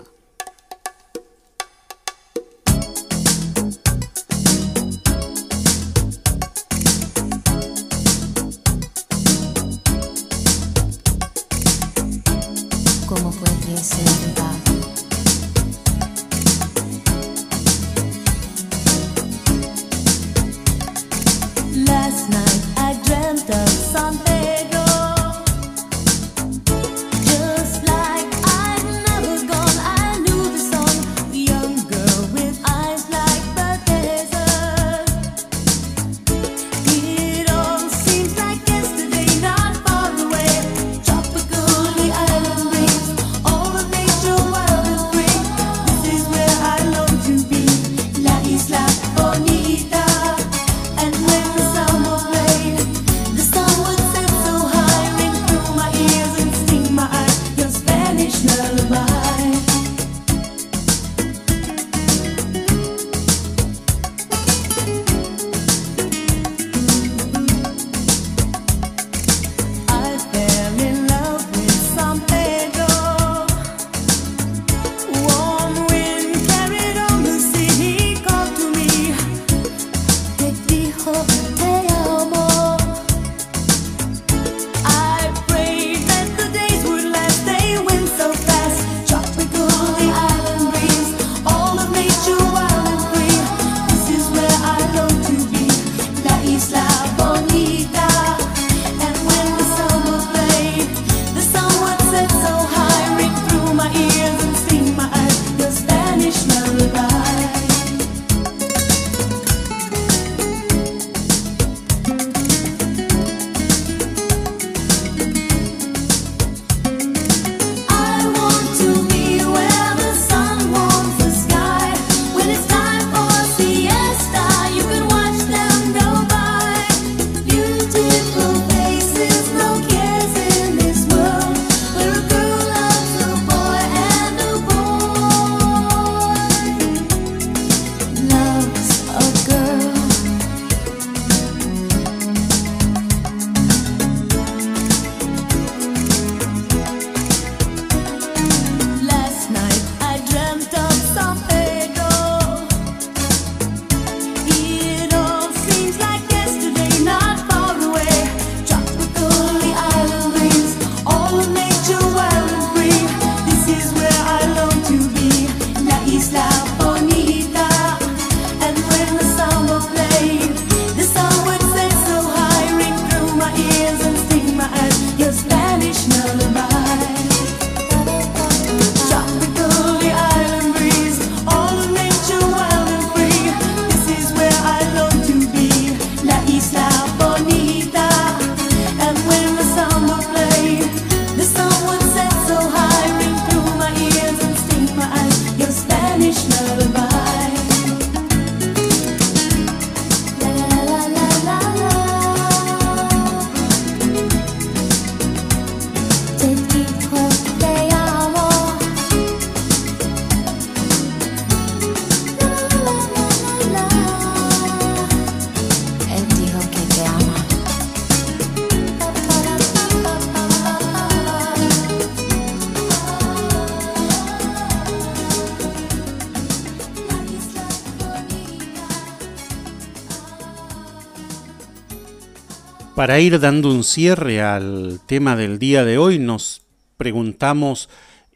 Para 233.08 233.22
ir 233.22 233.40
dando 233.40 233.72
un 233.72 233.86
cierre 233.86 234.42
al 234.42 235.00
tema 235.06 235.38
del 235.38 235.60
día 235.60 235.86
de 235.86 235.98
hoy, 235.98 236.20
nos 236.20 236.64
preguntamos 236.98 237.88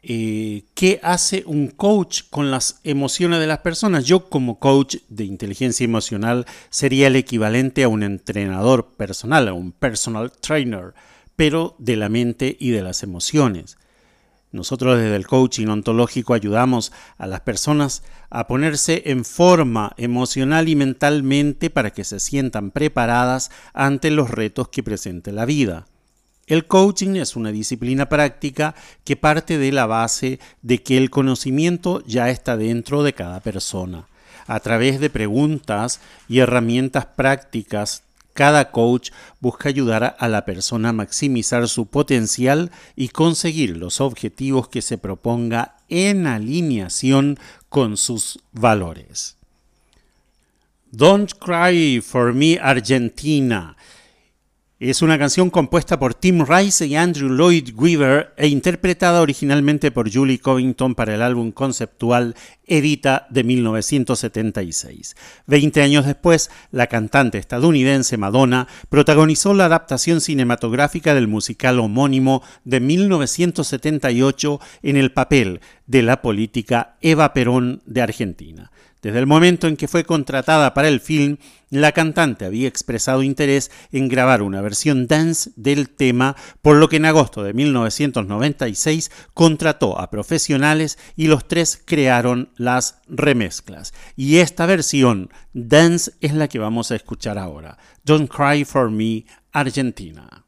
eh, 0.02 0.62
qué 0.72 0.98
hace 1.02 1.42
un 1.44 1.68
coach 1.68 2.22
con 2.30 2.50
las 2.50 2.80
emociones 2.82 3.38
de 3.40 3.46
las 3.46 3.58
personas. 3.58 4.06
Yo 4.06 4.30
como 4.30 4.58
coach 4.58 4.96
de 5.10 5.24
inteligencia 5.24 5.84
emocional 5.84 6.46
sería 6.70 7.08
el 7.08 7.16
equivalente 7.16 7.82
a 7.82 7.88
un 7.88 8.02
entrenador 8.02 8.94
personal, 8.96 9.46
a 9.48 9.52
un 9.52 9.72
personal 9.72 10.32
trainer, 10.32 10.94
pero 11.36 11.76
de 11.78 11.96
la 11.96 12.08
mente 12.08 12.56
y 12.58 12.70
de 12.70 12.80
las 12.80 13.02
emociones. 13.02 13.76
Nosotros 14.52 14.98
desde 14.98 15.16
el 15.16 15.26
coaching 15.26 15.68
ontológico 15.68 16.34
ayudamos 16.34 16.92
a 17.16 17.26
las 17.26 17.40
personas 17.40 18.02
a 18.28 18.46
ponerse 18.46 19.02
en 19.06 19.24
forma 19.24 19.94
emocional 19.96 20.68
y 20.68 20.76
mentalmente 20.76 21.70
para 21.70 21.90
que 21.90 22.04
se 22.04 22.20
sientan 22.20 22.70
preparadas 22.70 23.50
ante 23.72 24.10
los 24.10 24.30
retos 24.30 24.68
que 24.68 24.82
presente 24.82 25.32
la 25.32 25.46
vida. 25.46 25.86
El 26.46 26.66
coaching 26.66 27.16
es 27.16 27.34
una 27.34 27.50
disciplina 27.50 28.10
práctica 28.10 28.74
que 29.04 29.16
parte 29.16 29.56
de 29.56 29.72
la 29.72 29.86
base 29.86 30.38
de 30.60 30.82
que 30.82 30.98
el 30.98 31.08
conocimiento 31.08 32.04
ya 32.04 32.28
está 32.28 32.58
dentro 32.58 33.02
de 33.02 33.14
cada 33.14 33.40
persona. 33.40 34.06
A 34.46 34.60
través 34.60 35.00
de 35.00 35.08
preguntas 35.08 36.00
y 36.28 36.40
herramientas 36.40 37.06
prácticas 37.06 38.02
cada 38.32 38.70
coach 38.70 39.10
busca 39.40 39.68
ayudar 39.68 40.16
a 40.18 40.28
la 40.28 40.44
persona 40.44 40.90
a 40.90 40.92
maximizar 40.92 41.68
su 41.68 41.86
potencial 41.86 42.70
y 42.96 43.08
conseguir 43.08 43.76
los 43.76 44.00
objetivos 44.00 44.68
que 44.68 44.82
se 44.82 44.98
proponga 44.98 45.76
en 45.88 46.26
alineación 46.26 47.38
con 47.68 47.96
sus 47.96 48.38
valores. 48.52 49.36
Don't 50.90 51.32
Cry 51.38 52.00
for 52.00 52.34
Me 52.34 52.58
Argentina. 52.60 53.76
Es 54.84 55.00
una 55.00 55.16
canción 55.16 55.48
compuesta 55.48 56.00
por 56.00 56.12
Tim 56.12 56.44
Rice 56.44 56.86
y 56.86 56.96
Andrew 56.96 57.28
Lloyd 57.28 57.72
Weaver 57.76 58.34
e 58.36 58.48
interpretada 58.48 59.22
originalmente 59.22 59.92
por 59.92 60.12
Julie 60.12 60.40
Covington 60.40 60.96
para 60.96 61.14
el 61.14 61.22
álbum 61.22 61.52
conceptual 61.52 62.34
Evita 62.66 63.28
de 63.30 63.44
1976. 63.44 65.14
Veinte 65.46 65.82
años 65.82 66.04
después, 66.04 66.50
la 66.72 66.88
cantante 66.88 67.38
estadounidense 67.38 68.16
Madonna 68.16 68.66
protagonizó 68.88 69.54
la 69.54 69.66
adaptación 69.66 70.20
cinematográfica 70.20 71.14
del 71.14 71.28
musical 71.28 71.78
homónimo 71.78 72.42
de 72.64 72.80
1978 72.80 74.58
en 74.82 74.96
el 74.96 75.12
papel 75.12 75.60
de 75.92 76.02
la 76.02 76.22
política 76.22 76.96
Eva 77.02 77.34
Perón 77.34 77.82
de 77.84 78.00
Argentina. 78.00 78.72
Desde 79.02 79.18
el 79.18 79.26
momento 79.26 79.68
en 79.68 79.76
que 79.76 79.88
fue 79.88 80.04
contratada 80.04 80.72
para 80.72 80.88
el 80.88 81.00
film, 81.00 81.36
la 81.68 81.92
cantante 81.92 82.46
había 82.46 82.66
expresado 82.66 83.22
interés 83.22 83.70
en 83.90 84.08
grabar 84.08 84.40
una 84.40 84.62
versión 84.62 85.06
dance 85.06 85.50
del 85.54 85.90
tema, 85.90 86.34
por 86.62 86.76
lo 86.76 86.88
que 86.88 86.96
en 86.96 87.04
agosto 87.04 87.42
de 87.42 87.52
1996 87.52 89.10
contrató 89.34 90.00
a 90.00 90.08
profesionales 90.08 90.98
y 91.14 91.26
los 91.26 91.46
tres 91.46 91.82
crearon 91.84 92.48
las 92.56 93.02
remezclas. 93.06 93.92
Y 94.16 94.38
esta 94.38 94.64
versión 94.64 95.28
dance 95.52 96.12
es 96.22 96.32
la 96.32 96.48
que 96.48 96.58
vamos 96.58 96.90
a 96.90 96.96
escuchar 96.96 97.36
ahora. 97.36 97.76
Don't 98.02 98.30
Cry 98.30 98.64
for 98.64 98.90
Me, 98.90 99.26
Argentina. 99.52 100.46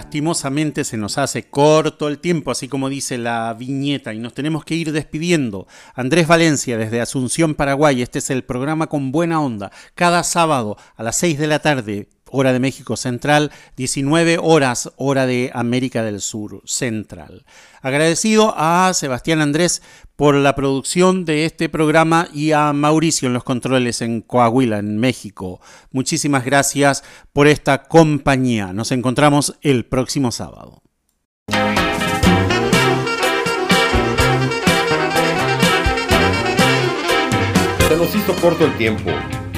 Lastimosamente 0.00 0.84
se 0.84 0.96
nos 0.96 1.18
hace 1.18 1.50
corto 1.50 2.08
el 2.08 2.20
tiempo, 2.20 2.50
así 2.50 2.68
como 2.68 2.88
dice 2.88 3.18
la 3.18 3.52
viñeta, 3.52 4.14
y 4.14 4.18
nos 4.18 4.32
tenemos 4.32 4.64
que 4.64 4.74
ir 4.74 4.92
despidiendo. 4.92 5.66
Andrés 5.94 6.26
Valencia, 6.26 6.78
desde 6.78 7.02
Asunción, 7.02 7.54
Paraguay, 7.54 8.00
este 8.00 8.20
es 8.20 8.30
el 8.30 8.42
programa 8.42 8.86
con 8.86 9.12
buena 9.12 9.42
onda, 9.42 9.70
cada 9.94 10.22
sábado 10.22 10.78
a 10.96 11.02
las 11.02 11.16
6 11.16 11.38
de 11.38 11.46
la 11.46 11.58
tarde 11.58 12.08
hora 12.30 12.54
de 12.54 12.60
México 12.60 12.96
Central, 12.96 13.52
19 13.76 14.38
horas, 14.40 14.90
hora 14.96 15.26
de 15.26 15.50
América 15.52 16.02
del 16.02 16.22
Sur 16.22 16.62
Central. 16.64 17.44
Agradecido 17.82 18.54
a 18.56 18.92
Sebastián 18.92 19.40
Andrés 19.40 19.82
por 20.16 20.34
la 20.34 20.54
producción 20.54 21.24
de 21.24 21.46
este 21.46 21.70
programa 21.70 22.28
y 22.34 22.52
a 22.52 22.72
Mauricio 22.74 23.26
en 23.26 23.32
los 23.32 23.42
controles 23.42 24.02
en 24.02 24.20
Coahuila, 24.20 24.78
en 24.78 24.98
México. 24.98 25.60
Muchísimas 25.90 26.44
gracias 26.44 27.02
por 27.32 27.46
esta 27.46 27.84
compañía. 27.84 28.74
Nos 28.74 28.92
encontramos 28.92 29.56
el 29.62 29.86
próximo 29.86 30.30
sábado. 30.30 30.82
Se 37.88 37.96
nos 37.96 38.14
hizo 38.14 38.36
corto 38.40 38.66
el 38.66 38.76
tiempo. 38.76 39.10